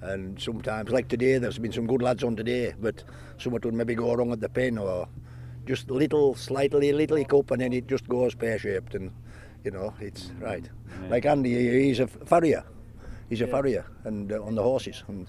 And 0.00 0.40
sometimes, 0.42 0.90
like 0.90 1.06
today, 1.06 1.38
there's 1.38 1.60
been 1.60 1.72
some 1.72 1.86
good 1.86 2.02
lads 2.02 2.24
on 2.24 2.34
today, 2.34 2.74
but 2.80 3.04
someone 3.38 3.60
would 3.64 3.72
maybe 3.72 3.94
go 3.94 4.14
wrong 4.14 4.32
at 4.32 4.40
the 4.40 4.48
pen 4.48 4.78
or 4.78 5.06
just 5.64 5.88
little, 5.92 6.34
slightly, 6.34 6.92
little 6.92 7.16
hiccup, 7.16 7.52
and 7.52 7.60
then 7.62 7.72
it 7.72 7.86
just 7.86 8.08
goes 8.08 8.34
pear-shaped. 8.34 8.96
And 8.96 9.12
you 9.64 9.70
know, 9.70 9.94
it's 10.00 10.30
right. 10.40 10.68
Like 11.08 11.26
Andy, 11.26 11.82
he's 11.86 12.00
a 12.00 12.06
farrier. 12.06 12.64
He's 13.28 13.40
a 13.40 13.46
farrier, 13.46 13.86
and 14.04 14.30
uh, 14.30 14.42
on 14.42 14.54
the 14.54 14.62
horses, 14.62 15.02
and 15.08 15.26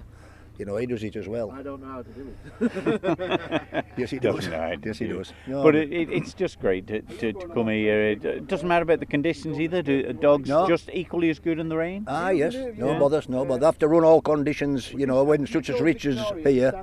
you 0.58 0.66
know, 0.66 0.76
he 0.78 0.86
does 0.86 1.04
it 1.04 1.16
as 1.16 1.28
well. 1.28 1.52
I 1.52 1.64
don't 1.64 1.82
know 1.82 1.88
how 1.88 2.02
to 2.04 2.12
do 2.12 2.34
it. 2.62 3.86
Yes, 3.98 4.12
he 4.12 4.20
does. 4.20 4.36
Doesn't 4.36 4.52
know, 4.52 4.76
Yes, 4.86 4.98
he 5.00 5.08
does. 5.08 5.34
No, 5.48 5.64
But 5.64 5.76
it, 5.76 5.92
it, 5.92 6.10
it's 6.12 6.34
just 6.34 6.60
great 6.60 6.86
to, 6.88 7.02
to, 7.02 7.32
to 7.34 7.48
come 7.48 7.70
here. 7.70 8.10
It 8.12 8.26
uh, 8.26 8.40
doesn't 8.40 8.68
matter 8.68 8.84
about 8.84 9.00
the 9.00 9.06
conditions 9.06 9.58
either. 9.60 9.82
Do 9.82 10.06
uh, 10.10 10.12
dogs 10.12 10.50
No. 10.50 10.68
just 10.68 10.90
equally 10.94 11.30
as 11.30 11.40
good 11.40 11.60
in 11.60 11.70
the 11.70 11.78
rain? 11.78 12.04
Ah, 12.08 12.30
yes, 12.30 12.54
no 12.54 12.92
Yeah. 12.92 13.00
bothers, 13.00 13.30
no 13.30 13.46
bother. 13.46 13.62
They 13.62 13.66
have 13.66 13.80
to 13.80 13.88
run 13.88 14.04
all 14.04 14.22
conditions, 14.22 14.92
you 14.92 15.06
know, 15.08 15.24
when 15.24 15.48
such 15.48 15.70
as 15.70 15.80
rich 15.80 16.06
as 16.06 16.20
here, 16.44 16.74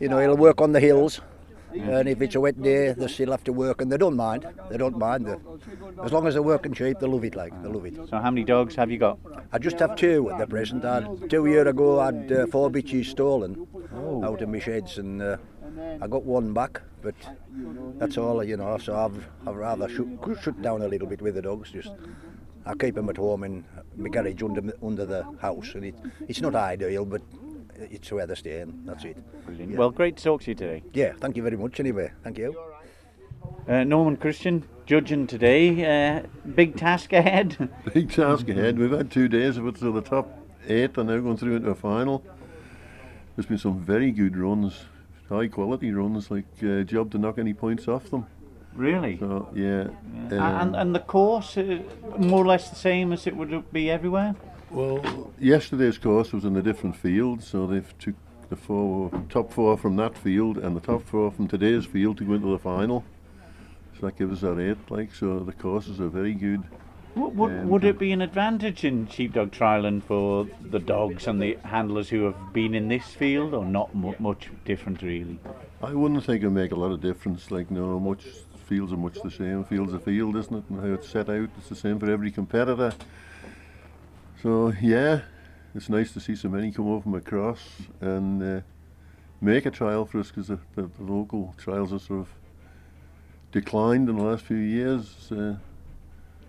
you 0.00 0.08
know, 0.08 0.18
he'll 0.20 0.36
work 0.36 0.60
on 0.62 0.72
the 0.72 0.80
hills. 0.80 1.20
And 1.74 2.08
if 2.08 2.22
it's 2.22 2.34
a 2.34 2.40
wet 2.40 2.60
day, 2.62 2.92
they 2.92 3.06
still 3.08 3.30
have 3.30 3.44
to 3.44 3.52
work 3.52 3.80
and 3.80 3.90
they 3.90 3.96
don't 3.96 4.16
mind. 4.16 4.46
They 4.70 4.76
don't 4.76 4.98
mind. 4.98 5.26
They, 5.26 5.36
as 6.02 6.12
long 6.12 6.26
as 6.26 6.34
they're 6.34 6.42
working 6.42 6.72
cheap, 6.72 6.98
they 7.00 7.06
love 7.06 7.24
it, 7.24 7.34
like, 7.34 7.52
they 7.62 7.68
love 7.68 7.86
it. 7.86 7.96
So 8.08 8.18
how 8.18 8.30
many 8.30 8.44
dogs 8.44 8.74
have 8.76 8.90
you 8.90 8.98
got? 8.98 9.18
I 9.52 9.58
just 9.58 9.78
have 9.80 9.96
two 9.96 10.30
at 10.30 10.38
the 10.38 10.46
present. 10.46 10.84
I, 10.84 11.06
two 11.28 11.46
year 11.46 11.66
ago, 11.66 12.00
I 12.00 12.06
had 12.06 12.32
uh, 12.32 12.46
four 12.46 12.70
bitches 12.70 13.06
stolen 13.06 13.66
oh. 13.94 14.24
out 14.24 14.40
of 14.40 14.48
my 14.48 14.58
sheds 14.58 14.98
and 14.98 15.20
uh, 15.20 15.36
I 16.00 16.06
got 16.06 16.24
one 16.24 16.52
back, 16.52 16.80
but 17.02 17.14
that's 17.98 18.16
all, 18.18 18.42
you 18.44 18.56
know, 18.56 18.78
so 18.78 18.96
I've, 18.96 19.26
I've 19.46 19.56
rather 19.56 19.88
shut, 19.88 20.06
shut 20.42 20.62
down 20.62 20.82
a 20.82 20.88
little 20.88 21.08
bit 21.08 21.20
with 21.20 21.34
the 21.34 21.42
dogs, 21.42 21.70
just 21.70 21.90
I 22.66 22.74
keep 22.74 22.94
them 22.94 23.10
at 23.10 23.16
home 23.16 23.44
in 23.44 23.64
my 23.96 24.08
garage 24.08 24.42
under, 24.42 24.72
under 24.82 25.04
the 25.04 25.24
house, 25.40 25.74
and 25.74 25.84
it, 25.84 25.94
it's 26.28 26.40
not 26.40 26.54
ideal, 26.54 27.04
but 27.04 27.22
it's 27.78 28.10
where 28.12 28.26
they're 28.26 28.36
staying. 28.36 28.82
That's 28.84 29.04
it. 29.04 29.16
Brilliant. 29.46 29.72
Yeah. 29.72 29.78
Well, 29.78 29.90
great 29.90 30.16
to 30.18 30.24
talk 30.24 30.42
to 30.42 30.50
you 30.50 30.54
today. 30.54 30.82
Yeah. 30.92 31.12
Thank 31.20 31.36
you 31.36 31.42
very 31.42 31.56
much. 31.56 31.80
Anyway, 31.80 32.10
thank 32.22 32.38
you. 32.38 32.56
Uh, 33.68 33.84
Norman 33.84 34.16
Christian, 34.16 34.64
judging 34.86 35.26
today. 35.26 36.16
Uh, 36.16 36.22
big 36.54 36.76
task 36.76 37.12
ahead. 37.12 37.68
Big 37.94 38.10
task 38.10 38.48
ahead. 38.48 38.78
We've 38.78 38.90
had 38.90 39.10
two 39.10 39.28
days 39.28 39.56
of 39.58 39.66
it 39.66 39.76
to 39.76 39.92
the 39.92 40.00
top 40.02 40.28
eight 40.66 40.96
and 40.96 41.08
now 41.08 41.18
going 41.18 41.36
through 41.36 41.56
into 41.56 41.70
a 41.70 41.74
final. 41.74 42.22
There's 43.36 43.46
been 43.46 43.58
some 43.58 43.80
very 43.80 44.10
good 44.12 44.36
runs, 44.36 44.84
high 45.28 45.48
quality 45.48 45.92
runs, 45.92 46.30
like 46.30 46.46
uh, 46.62 46.82
job 46.82 47.10
to 47.12 47.18
knock 47.18 47.38
any 47.38 47.52
points 47.54 47.88
off 47.88 48.10
them. 48.10 48.26
really? 48.74 49.18
So 49.18 49.48
yeah. 49.54 49.88
A- 50.30 50.40
um, 50.40 50.60
and, 50.60 50.76
and 50.76 50.94
the 50.94 51.00
course, 51.00 51.56
uh, 51.56 51.80
more 52.18 52.42
or 52.44 52.46
less 52.46 52.70
the 52.70 52.76
same 52.76 53.12
as 53.12 53.26
it 53.26 53.36
would 53.36 53.72
be 53.72 53.90
everywhere? 53.90 54.34
Well, 54.74 55.30
yesterday's 55.38 55.98
course 55.98 56.32
was 56.32 56.44
in 56.44 56.56
a 56.56 56.62
different 56.62 56.96
field, 56.96 57.44
so 57.44 57.66
they've 57.66 57.98
took 58.00 58.16
the 58.48 58.56
four 58.56 59.10
top 59.28 59.52
four 59.52 59.76
from 59.76 59.94
that 59.96 60.18
field 60.18 60.58
and 60.58 60.74
the 60.76 60.80
top 60.80 61.02
four 61.04 61.30
from 61.30 61.46
today's 61.46 61.86
field 61.86 62.18
to 62.18 62.24
go 62.24 62.34
into 62.34 62.48
the 62.48 62.58
final. 62.58 63.04
So 64.00 64.06
that 64.06 64.18
gives 64.18 64.42
us 64.42 64.44
our 64.48 64.60
eight. 64.60 64.78
Like 64.90 65.14
so, 65.14 65.38
the 65.38 65.52
courses 65.52 66.00
are 66.00 66.08
very 66.08 66.34
good. 66.34 66.64
Would, 67.14 67.36
would, 67.36 67.52
Um, 67.52 67.68
would 67.68 67.84
it 67.84 68.00
be 68.00 68.10
an 68.10 68.20
advantage 68.20 68.82
in 68.84 69.06
sheepdog 69.06 69.52
trialing 69.52 70.02
for 70.02 70.48
the 70.60 70.80
dogs 70.80 71.28
and 71.28 71.40
the 71.40 71.56
handlers 71.62 72.08
who 72.08 72.24
have 72.24 72.52
been 72.52 72.74
in 72.74 72.88
this 72.88 73.06
field, 73.06 73.54
or 73.54 73.64
not 73.64 73.94
mu- 73.94 74.14
much 74.18 74.50
different 74.64 75.02
really? 75.02 75.38
I 75.84 75.94
wouldn't 75.94 76.24
think 76.24 76.42
it'd 76.42 76.52
make 76.52 76.72
a 76.72 76.76
lot 76.76 76.90
of 76.90 77.00
difference. 77.00 77.52
Like 77.52 77.70
no, 77.70 78.00
much 78.00 78.24
fields 78.66 78.92
are 78.92 78.96
much 78.96 79.22
the 79.22 79.30
same. 79.30 79.62
Field's 79.62 79.94
a 79.94 80.00
field, 80.00 80.34
isn't 80.36 80.56
it? 80.56 80.64
And 80.68 80.80
how 80.80 80.94
it's 80.94 81.08
set 81.08 81.28
out, 81.28 81.48
it's 81.58 81.68
the 81.68 81.76
same 81.76 82.00
for 82.00 82.10
every 82.10 82.32
competitor. 82.32 82.92
So 84.44 84.74
yeah, 84.78 85.22
it's 85.74 85.88
nice 85.88 86.12
to 86.12 86.20
see 86.20 86.36
so 86.36 86.50
many 86.50 86.70
come 86.70 86.86
over 86.86 87.00
from 87.00 87.14
across 87.14 87.60
and 88.02 88.42
uh, 88.42 88.60
make 89.40 89.64
a 89.64 89.70
trial 89.70 90.04
for 90.04 90.20
us 90.20 90.28
because 90.28 90.48
the, 90.48 90.58
the, 90.74 90.82
the 90.82 91.02
local 91.02 91.54
trials 91.56 91.92
have 91.92 92.02
sort 92.02 92.20
of 92.20 92.28
declined 93.52 94.10
in 94.10 94.18
the 94.18 94.22
last 94.22 94.44
few 94.44 94.58
years. 94.58 95.32
Uh, 95.32 95.56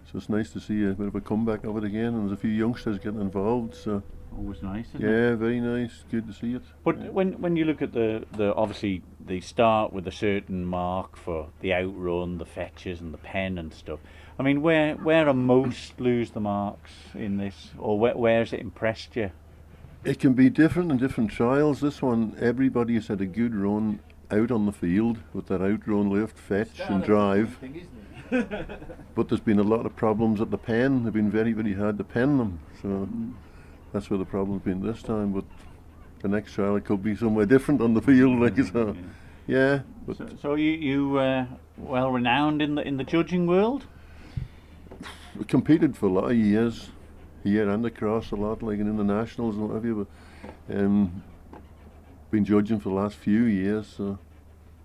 so 0.04 0.16
it's 0.16 0.28
nice 0.28 0.52
to 0.52 0.60
see 0.60 0.84
a 0.84 0.92
bit 0.92 1.08
of 1.08 1.16
a 1.16 1.22
comeback 1.22 1.64
of 1.64 1.78
it 1.78 1.86
again, 1.86 2.08
and 2.08 2.24
there's 2.24 2.38
a 2.38 2.42
few 2.42 2.50
youngsters 2.50 3.00
getting 3.00 3.22
involved. 3.22 3.74
So 3.74 4.04
Always 4.38 4.62
nice, 4.62 4.88
isn't 4.96 5.04
it? 5.04 5.10
yeah, 5.10 5.36
very 5.36 5.60
nice. 5.62 6.04
Good 6.12 6.28
to 6.28 6.34
see 6.34 6.54
it. 6.56 6.62
But 6.84 7.14
when 7.14 7.42
when 7.42 7.56
you 7.56 7.66
look 7.66 7.82
at 7.82 7.94
the, 7.94 8.26
the 8.34 8.54
obviously 8.54 9.02
they 9.26 9.40
start 9.40 9.94
with 9.94 10.08
a 10.08 10.12
certain 10.12 10.66
mark 10.66 11.16
for 11.16 11.50
the 11.62 11.74
outrun, 11.74 12.38
the 12.38 12.46
fetches, 12.46 13.00
and 13.00 13.14
the 13.14 13.18
pen 13.18 13.58
and 13.58 13.74
stuff. 13.74 14.00
I 14.38 14.44
mean, 14.44 14.62
where 14.62 14.96
where 14.96 15.28
are 15.30 15.34
most 15.34 16.00
lose 16.00 16.32
the 16.32 16.42
marks 16.42 16.92
in 17.14 17.38
this, 17.38 17.72
or 17.78 17.98
where 17.98 18.18
where's 18.18 18.52
it 18.52 18.60
impressed 18.60 19.16
you? 19.16 19.32
It 20.04 20.20
can 20.20 20.34
be 20.34 20.50
different 20.50 20.92
in 20.92 20.98
different 20.98 21.32
trials. 21.32 21.80
This 21.80 22.02
one, 22.02 22.36
everybody 22.40 22.94
has 22.96 23.08
had 23.08 23.22
a 23.22 23.26
good 23.26 23.56
run 23.56 24.00
out 24.30 24.52
on 24.52 24.66
the 24.66 24.72
field 24.72 25.20
with 25.34 25.48
that 25.48 25.62
outrun 25.62 26.10
lift, 26.10 26.38
fetch, 26.38 26.80
and 26.80 27.04
drive. 27.04 27.58
but 28.30 29.30
there's 29.30 29.42
been 29.42 29.60
a 29.60 29.64
lot 29.64 29.86
of 29.86 29.96
problems 29.96 30.42
at 30.42 30.52
the 30.52 30.58
pen. 30.58 31.04
They've 31.04 31.14
been 31.14 31.32
very, 31.32 31.54
very 31.54 31.74
hard 31.74 31.98
to 31.98 32.04
pen 32.04 32.38
them. 32.38 32.60
So 32.82 33.08
that's 33.96 34.10
where 34.10 34.20
the 34.20 34.26
problem's 34.26 34.62
been 34.62 34.82
this 34.82 35.02
time. 35.02 35.32
But 35.32 35.46
the 36.22 36.28
next 36.28 36.52
trial, 36.54 36.76
it 36.76 36.84
could 36.84 37.02
be 37.02 37.16
somewhere 37.16 37.46
different 37.46 37.80
on 37.82 37.94
the 37.94 38.02
field. 38.02 38.38
Like 38.40 38.58
so, 38.58 38.96
yeah. 39.48 39.80
So, 40.18 40.28
so 40.42 40.56
you 40.56 40.72
you 40.72 41.18
uh, 41.18 41.46
well 41.78 42.12
renowned 42.12 42.62
in 42.62 42.76
the 42.76 42.86
in 42.86 42.98
the 42.98 43.06
judging 43.06 43.48
world. 43.48 43.86
we 45.38 45.46
competed 45.46 45.96
for 45.96 46.08
a 46.08 46.12
lot 46.12 46.26
of 46.32 46.36
years, 46.38 46.90
here 47.44 47.70
and 47.70 47.86
across 47.86 48.32
a 48.32 48.36
lot, 48.36 48.62
like 48.62 48.80
in 48.80 48.88
internationals 48.90 49.56
and 49.56 49.66
what 49.70 49.76
have 49.76 49.86
you. 49.86 50.08
But 50.68 50.78
um, 50.78 51.24
been 52.32 52.44
judging 52.44 52.80
for 52.82 52.90
the 52.90 52.96
last 52.96 53.16
few 53.16 53.44
years, 53.44 53.88
so 53.96 54.20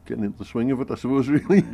getting 0.06 0.22
into 0.24 0.38
the 0.38 0.44
swing 0.44 0.70
of 0.70 0.80
it, 0.80 0.90
I 0.90 0.94
suppose, 0.94 1.28
really. 1.36 1.64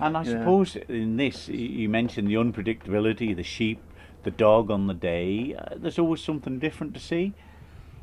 And 0.00 0.16
I 0.16 0.22
Yeah. 0.24 0.24
suppose 0.24 0.74
in 0.88 1.16
this, 1.18 1.46
you 1.48 1.88
mentioned 1.88 2.26
the 2.28 2.34
unpredictability, 2.34 3.34
the 3.36 3.44
sheep, 3.44 3.78
the 4.24 4.30
dog 4.30 4.70
on 4.70 4.86
the 4.86 4.94
day. 4.94 5.54
Uh, 5.54 5.74
there's 5.76 5.98
always 5.98 6.20
something 6.22 6.58
different 6.58 6.94
to 6.94 7.00
see. 7.00 7.32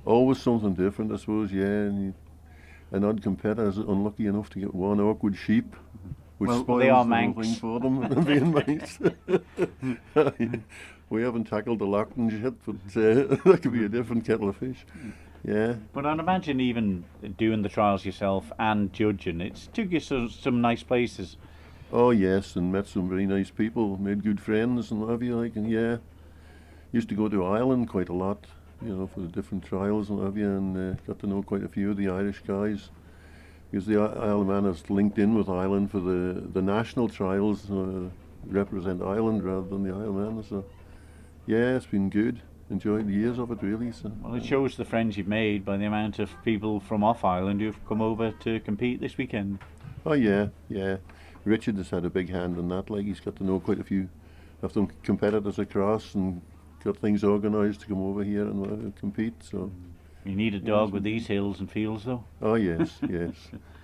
Always 0.05 0.39
something 0.41 0.73
different, 0.73 1.11
I 1.11 1.17
suppose. 1.17 1.51
Yeah, 1.51 1.65
and 1.65 2.05
you, 2.05 2.13
an 2.91 3.03
odd 3.03 3.21
competitor 3.21 3.67
is 3.67 3.77
unlucky 3.77 4.27
enough 4.27 4.49
to 4.51 4.59
get 4.59 4.73
one 4.73 4.99
awkward 4.99 5.35
sheep, 5.37 5.75
which 6.37 6.47
Well, 6.47 6.61
spoils 6.61 6.81
they 6.81 6.89
are 6.89 7.05
the 7.05 7.15
whole 7.15 7.33
Manx. 7.33 7.47
thing 7.47 7.55
for 7.55 7.79
them. 7.79 8.23
being 8.23 8.51
Manx. 8.53 8.99
we 11.09 11.21
haven't 11.21 11.45
tackled 11.45 11.79
the 11.79 11.85
Loaghtans 11.85 12.41
yet, 12.41 12.53
but 12.65 12.75
uh, 12.75 13.35
that 13.51 13.59
could 13.61 13.73
be 13.73 13.85
a 13.85 13.89
different 13.89 14.25
kettle 14.25 14.49
of 14.49 14.57
fish. 14.57 14.85
Yeah. 15.43 15.75
But 15.93 16.05
I'd 16.05 16.19
imagine 16.19 16.59
even 16.59 17.03
doing 17.37 17.61
the 17.63 17.69
trials 17.69 18.05
yourself 18.05 18.51
and 18.59 18.93
judging, 18.93 19.41
it's 19.41 19.67
took 19.67 19.91
you 19.91 19.99
some, 19.99 20.29
some 20.29 20.61
nice 20.61 20.83
places. 20.83 21.37
Oh 21.93 22.11
yes, 22.11 22.55
and 22.55 22.71
met 22.71 22.87
some 22.87 23.09
very 23.09 23.25
nice 23.25 23.49
people, 23.49 23.97
made 23.97 24.23
good 24.23 24.39
friends 24.39 24.91
and 24.91 25.01
what 25.01 25.09
have 25.09 25.21
you 25.23 25.35
like, 25.35 25.55
and 25.57 25.69
yeah, 25.69 25.97
used 26.91 27.09
to 27.09 27.15
go 27.15 27.29
to 27.29 27.45
Ireland 27.45 27.89
quite 27.89 28.09
a 28.09 28.13
lot, 28.13 28.45
you 28.81 28.95
know, 28.95 29.07
for 29.07 29.21
the 29.21 29.27
different 29.27 29.63
trials 29.63 30.09
and 30.09 30.19
what 30.19 30.25
have 30.25 30.37
you, 30.37 30.47
and 30.47 30.77
uh, 30.77 31.01
got 31.07 31.19
to 31.19 31.27
know 31.27 31.41
quite 31.43 31.63
a 31.63 31.67
few 31.67 31.91
of 31.91 31.97
the 31.97 32.09
Irish 32.09 32.41
guys, 32.45 32.89
because 33.69 33.85
the 33.85 33.97
Isle 33.99 34.41
of 34.41 34.47
Man 34.47 34.65
is 34.65 34.89
linked 34.89 35.17
in 35.17 35.35
with 35.35 35.49
Ireland 35.49 35.91
for 35.91 35.99
the 35.99 36.41
the 36.53 36.61
national 36.61 37.09
trials, 37.09 37.69
uh, 37.71 38.09
represent 38.45 39.01
Ireland 39.01 39.43
rather 39.43 39.67
than 39.67 39.83
the 39.83 39.93
Isle 39.93 40.09
of 40.09 40.15
Man. 40.15 40.43
So 40.47 40.65
yeah, 41.47 41.75
it's 41.75 41.85
been 41.85 42.09
good. 42.09 42.41
Enjoyed 42.69 43.07
the 43.07 43.13
years 43.13 43.37
of 43.37 43.51
it 43.51 43.61
really. 43.61 43.91
So 43.91 44.11
Well, 44.21 44.35
it 44.35 44.45
shows 44.45 44.77
the 44.77 44.85
friends 44.85 45.17
you've 45.17 45.27
made 45.27 45.65
by 45.65 45.75
the 45.75 45.85
amount 45.85 46.19
of 46.19 46.29
people 46.45 46.79
from 46.79 47.03
off 47.03 47.25
island 47.25 47.59
who've 47.59 47.85
come 47.85 48.01
over 48.01 48.31
to 48.31 48.59
compete 48.61 49.01
this 49.01 49.17
weekend. 49.17 49.59
Oh 50.05 50.13
yeah, 50.13 50.47
yeah. 50.69 50.97
Richard 51.43 51.75
has 51.77 51.89
had 51.89 52.05
a 52.05 52.09
big 52.09 52.29
hand 52.29 52.57
in 52.57 52.69
that. 52.69 52.89
Like 52.89 53.05
he's 53.05 53.19
got 53.19 53.35
to 53.37 53.43
know 53.43 53.59
quite 53.59 53.79
a 53.79 53.83
few 53.83 54.07
of 54.61 54.73
them 54.73 54.87
competitors 55.03 55.59
across 55.59 56.15
and 56.15 56.41
got 56.83 56.97
things 56.97 57.23
organised 57.23 57.81
to 57.81 57.87
come 57.87 58.01
over 58.01 58.23
here 58.23 58.43
and 58.43 58.65
uh, 58.65 58.99
compete. 58.99 59.33
So 59.43 59.71
You 60.25 60.35
need 60.35 60.53
a 60.55 60.59
dog 60.59 60.91
with 60.91 61.03
these 61.03 61.27
hills 61.27 61.59
and 61.59 61.69
fields, 61.71 62.05
though. 62.05 62.23
oh 62.41 62.55
yes, 62.55 62.99
yes. 63.09 63.33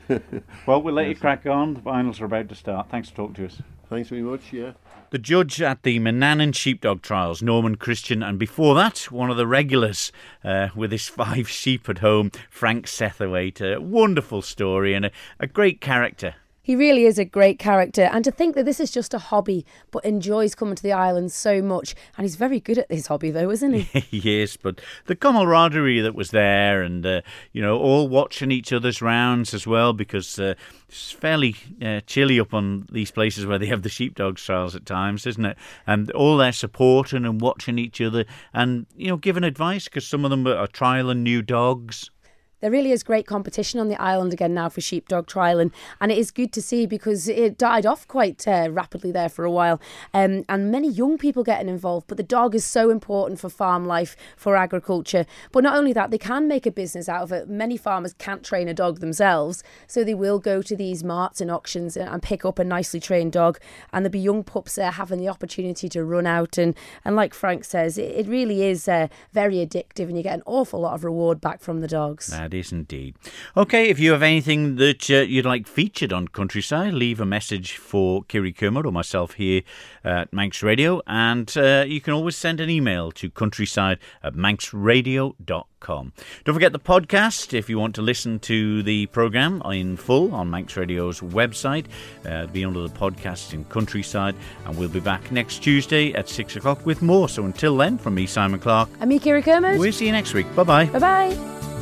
Well, 0.65 0.81
we'll 0.81 0.93
let 0.93 1.09
you 1.09 1.15
crack 1.15 1.45
on. 1.45 1.73
The 1.73 1.81
finals 1.81 2.21
are 2.21 2.25
about 2.25 2.47
to 2.49 2.55
start. 2.55 2.89
Thanks 2.89 3.09
for 3.09 3.15
talking 3.17 3.33
to 3.35 3.45
us. 3.47 3.61
Thanks 3.89 4.07
very 4.09 4.21
much. 4.21 4.53
Yeah. 4.53 4.71
The 5.09 5.17
judge 5.17 5.61
at 5.61 5.83
the 5.83 5.99
Manannan 5.99 6.53
Sheepdog 6.55 7.01
Trials, 7.01 7.41
Norman 7.41 7.75
Christian, 7.75 8.23
and 8.23 8.39
before 8.39 8.73
that, 8.75 9.11
one 9.11 9.29
of 9.29 9.35
the 9.37 9.47
regulars 9.47 10.11
uh, 10.45 10.69
with 10.75 10.91
his 10.93 11.07
five 11.09 11.49
sheep 11.49 11.89
at 11.89 11.97
home, 11.99 12.31
Frank 12.49 12.85
Sethwaite. 12.85 13.59
A 13.61 13.81
wonderful 13.81 14.41
story 14.41 14.93
and 14.93 15.05
a, 15.05 15.11
a 15.41 15.47
great 15.47 15.81
character. 15.81 16.35
He 16.67 16.75
really 16.75 17.05
is 17.05 17.17
a 17.17 17.23
great 17.23 17.59
character, 17.59 18.09
and 18.11 18.25
to 18.25 18.29
think 18.29 18.53
that 18.55 18.65
this 18.65 18.81
is 18.81 18.91
just 18.91 19.13
a 19.13 19.19
hobby, 19.19 19.65
but 19.89 20.03
enjoys 20.03 20.53
coming 20.53 20.75
to 20.75 20.83
the 20.83 20.91
island 20.91 21.31
so 21.31 21.61
much, 21.61 21.95
and 22.17 22.25
he's 22.25 22.35
very 22.35 22.59
good 22.59 22.77
at 22.77 22.89
this 22.89 23.07
hobby, 23.07 23.31
though, 23.31 23.49
isn't 23.49 23.71
he? 23.71 24.05
yes, 24.11 24.57
but 24.57 24.81
the 25.05 25.15
camaraderie 25.15 26.01
that 26.01 26.13
was 26.13 26.31
there, 26.31 26.81
and 26.81 27.05
uh, 27.05 27.21
you 27.53 27.61
know, 27.61 27.77
all 27.77 28.09
watching 28.09 28.51
each 28.51 28.73
other's 28.73 29.01
rounds 29.01 29.53
as 29.53 29.65
well, 29.65 29.93
because 29.93 30.37
uh, 30.39 30.55
it's 30.89 31.13
fairly 31.13 31.55
uh, 31.81 32.01
chilly 32.01 32.37
up 32.37 32.53
on 32.53 32.85
these 32.91 33.11
places 33.11 33.45
where 33.45 33.57
they 33.59 33.67
have 33.67 33.83
the 33.83 33.87
sheepdog 33.87 34.35
trials 34.35 34.75
at 34.75 34.85
times, 34.85 35.25
isn't 35.25 35.45
it? 35.45 35.57
And 35.85 36.11
all 36.11 36.35
their 36.35 36.51
supporting 36.51 37.23
and 37.23 37.39
watching 37.39 37.79
each 37.79 38.01
other, 38.01 38.25
and 38.53 38.87
you 38.97 39.07
know, 39.07 39.15
giving 39.15 39.45
advice 39.45 39.85
because 39.85 40.05
some 40.05 40.25
of 40.25 40.31
them 40.31 40.45
are 40.45 40.67
trialing 40.67 41.19
new 41.19 41.41
dogs. 41.41 42.11
There 42.59 42.71
really 42.71 42.91
is 42.91 43.03
great 43.03 43.27
competition 43.27 43.79
on 43.79 43.87
the 43.87 44.01
island 44.01 44.33
again 44.33 44.55
now 44.55 44.69
for 44.69 44.81
sheepdog 44.81 45.27
trialing, 45.27 45.71
and 46.01 46.07
and 46.07 46.11
it 46.13 46.19
is 46.19 46.31
good 46.31 46.53
to 46.53 46.61
see 46.61 46.85
because 46.85 47.27
it 47.27 47.57
died 47.57 47.85
off 47.85 48.07
quite 48.07 48.47
uh, 48.47 48.69
rapidly 48.71 49.11
there 49.11 49.27
for 49.27 49.43
a 49.43 49.51
while, 49.51 49.81
um, 50.13 50.45
and 50.47 50.71
many 50.71 50.87
young 50.87 51.17
people 51.17 51.43
getting 51.43 51.67
involved. 51.67 52.07
But 52.07 52.15
the 52.15 52.23
dog 52.23 52.55
is 52.55 52.63
so 52.63 52.89
important 52.89 53.41
for 53.41 53.49
farm 53.49 53.85
life, 53.85 54.15
for 54.37 54.55
agriculture. 54.55 55.25
But 55.51 55.65
not 55.65 55.75
only 55.75 55.91
that, 55.91 56.11
they 56.11 56.17
can 56.17 56.47
make 56.47 56.65
a 56.65 56.71
business 56.71 57.09
out 57.09 57.23
of 57.23 57.33
it. 57.33 57.49
Many 57.49 57.75
farmers 57.75 58.13
can't 58.13 58.41
train 58.41 58.69
a 58.69 58.73
dog 58.73 59.01
themselves, 59.01 59.63
so 59.85 60.05
they 60.05 60.13
will 60.13 60.39
go 60.39 60.61
to 60.61 60.77
these 60.77 61.03
marts 61.03 61.41
and 61.41 61.51
auctions 61.51 61.97
and, 61.97 62.07
and 62.07 62.23
pick 62.23 62.45
up 62.45 62.57
a 62.57 62.63
nicely 62.63 63.01
trained 63.01 63.33
dog, 63.33 63.59
and 63.91 64.05
there'll 64.05 64.13
be 64.13 64.19
young 64.19 64.45
pups 64.45 64.75
there 64.75 64.91
having 64.91 65.19
the 65.19 65.27
opportunity 65.27 65.89
to 65.89 66.05
run 66.05 66.25
out 66.25 66.57
and 66.57 66.73
and 67.03 67.17
like 67.17 67.33
Frank 67.33 67.65
says, 67.65 67.97
it, 67.97 68.11
it 68.15 68.27
really 68.27 68.63
is 68.63 68.87
uh, 68.87 69.09
very 69.33 69.55
addictive, 69.55 70.07
and 70.07 70.15
you 70.15 70.23
get 70.23 70.35
an 70.35 70.43
awful 70.45 70.79
lot 70.79 70.93
of 70.93 71.03
reward 71.03 71.41
back 71.41 71.59
from 71.59 71.81
the 71.81 71.87
dogs. 71.89 72.31
That 72.47 72.53
is 72.53 72.71
indeed. 72.71 73.15
Okay, 73.57 73.89
if 73.89 73.99
you 73.99 74.13
have 74.13 74.23
anything 74.23 74.77
that 74.77 75.09
uh, 75.11 75.15
you'd 75.15 75.45
like 75.45 75.67
featured 75.67 76.13
on 76.13 76.29
Countryside, 76.29 76.93
leave 76.93 77.19
a 77.19 77.25
message 77.25 77.75
for 77.75 78.23
Kiri 78.23 78.53
Kermode 78.53 78.85
or 78.85 78.91
myself 78.93 79.33
here 79.33 79.63
at 80.05 80.31
Manx 80.31 80.63
Radio, 80.63 81.01
and 81.07 81.53
uh, 81.57 81.83
you 81.85 81.99
can 81.99 82.13
always 82.13 82.37
send 82.37 82.61
an 82.61 82.69
email 82.69 83.11
to 83.11 83.29
countryside 83.29 83.99
at 84.23 84.35
manxradio.com. 84.35 86.13
Don't 86.45 86.53
forget 86.55 86.71
the 86.71 86.79
podcast 86.79 87.53
if 87.53 87.69
you 87.69 87.77
want 87.77 87.95
to 87.95 88.01
listen 88.01 88.39
to 88.39 88.81
the 88.81 89.07
programme 89.07 89.61
in 89.63 89.97
full 89.97 90.33
on 90.33 90.49
Manx 90.49 90.77
Radio's 90.77 91.19
website. 91.19 91.87
Uh, 92.25 92.47
be 92.47 92.63
under 92.63 92.81
the 92.81 92.87
podcast 92.93 93.53
in 93.53 93.65
Countryside, 93.65 94.35
and 94.65 94.77
we'll 94.77 94.87
be 94.87 95.01
back 95.01 95.33
next 95.33 95.59
Tuesday 95.59 96.13
at 96.13 96.29
6 96.29 96.55
o'clock 96.55 96.85
with 96.85 97.01
more. 97.01 97.27
So 97.27 97.43
until 97.43 97.75
then, 97.75 97.97
from 97.97 98.15
me, 98.15 98.25
Simon 98.25 98.61
Clark, 98.61 98.87
I'm 99.01 99.09
me, 99.09 99.19
Kiri 99.19 99.41
Kermode. 99.41 99.79
we'll 99.79 99.91
see 99.91 100.05
you 100.05 100.13
next 100.13 100.33
week. 100.33 100.47
Bye 100.55 100.63
bye. 100.63 100.85
Bye 100.85 100.99
bye. 100.99 101.76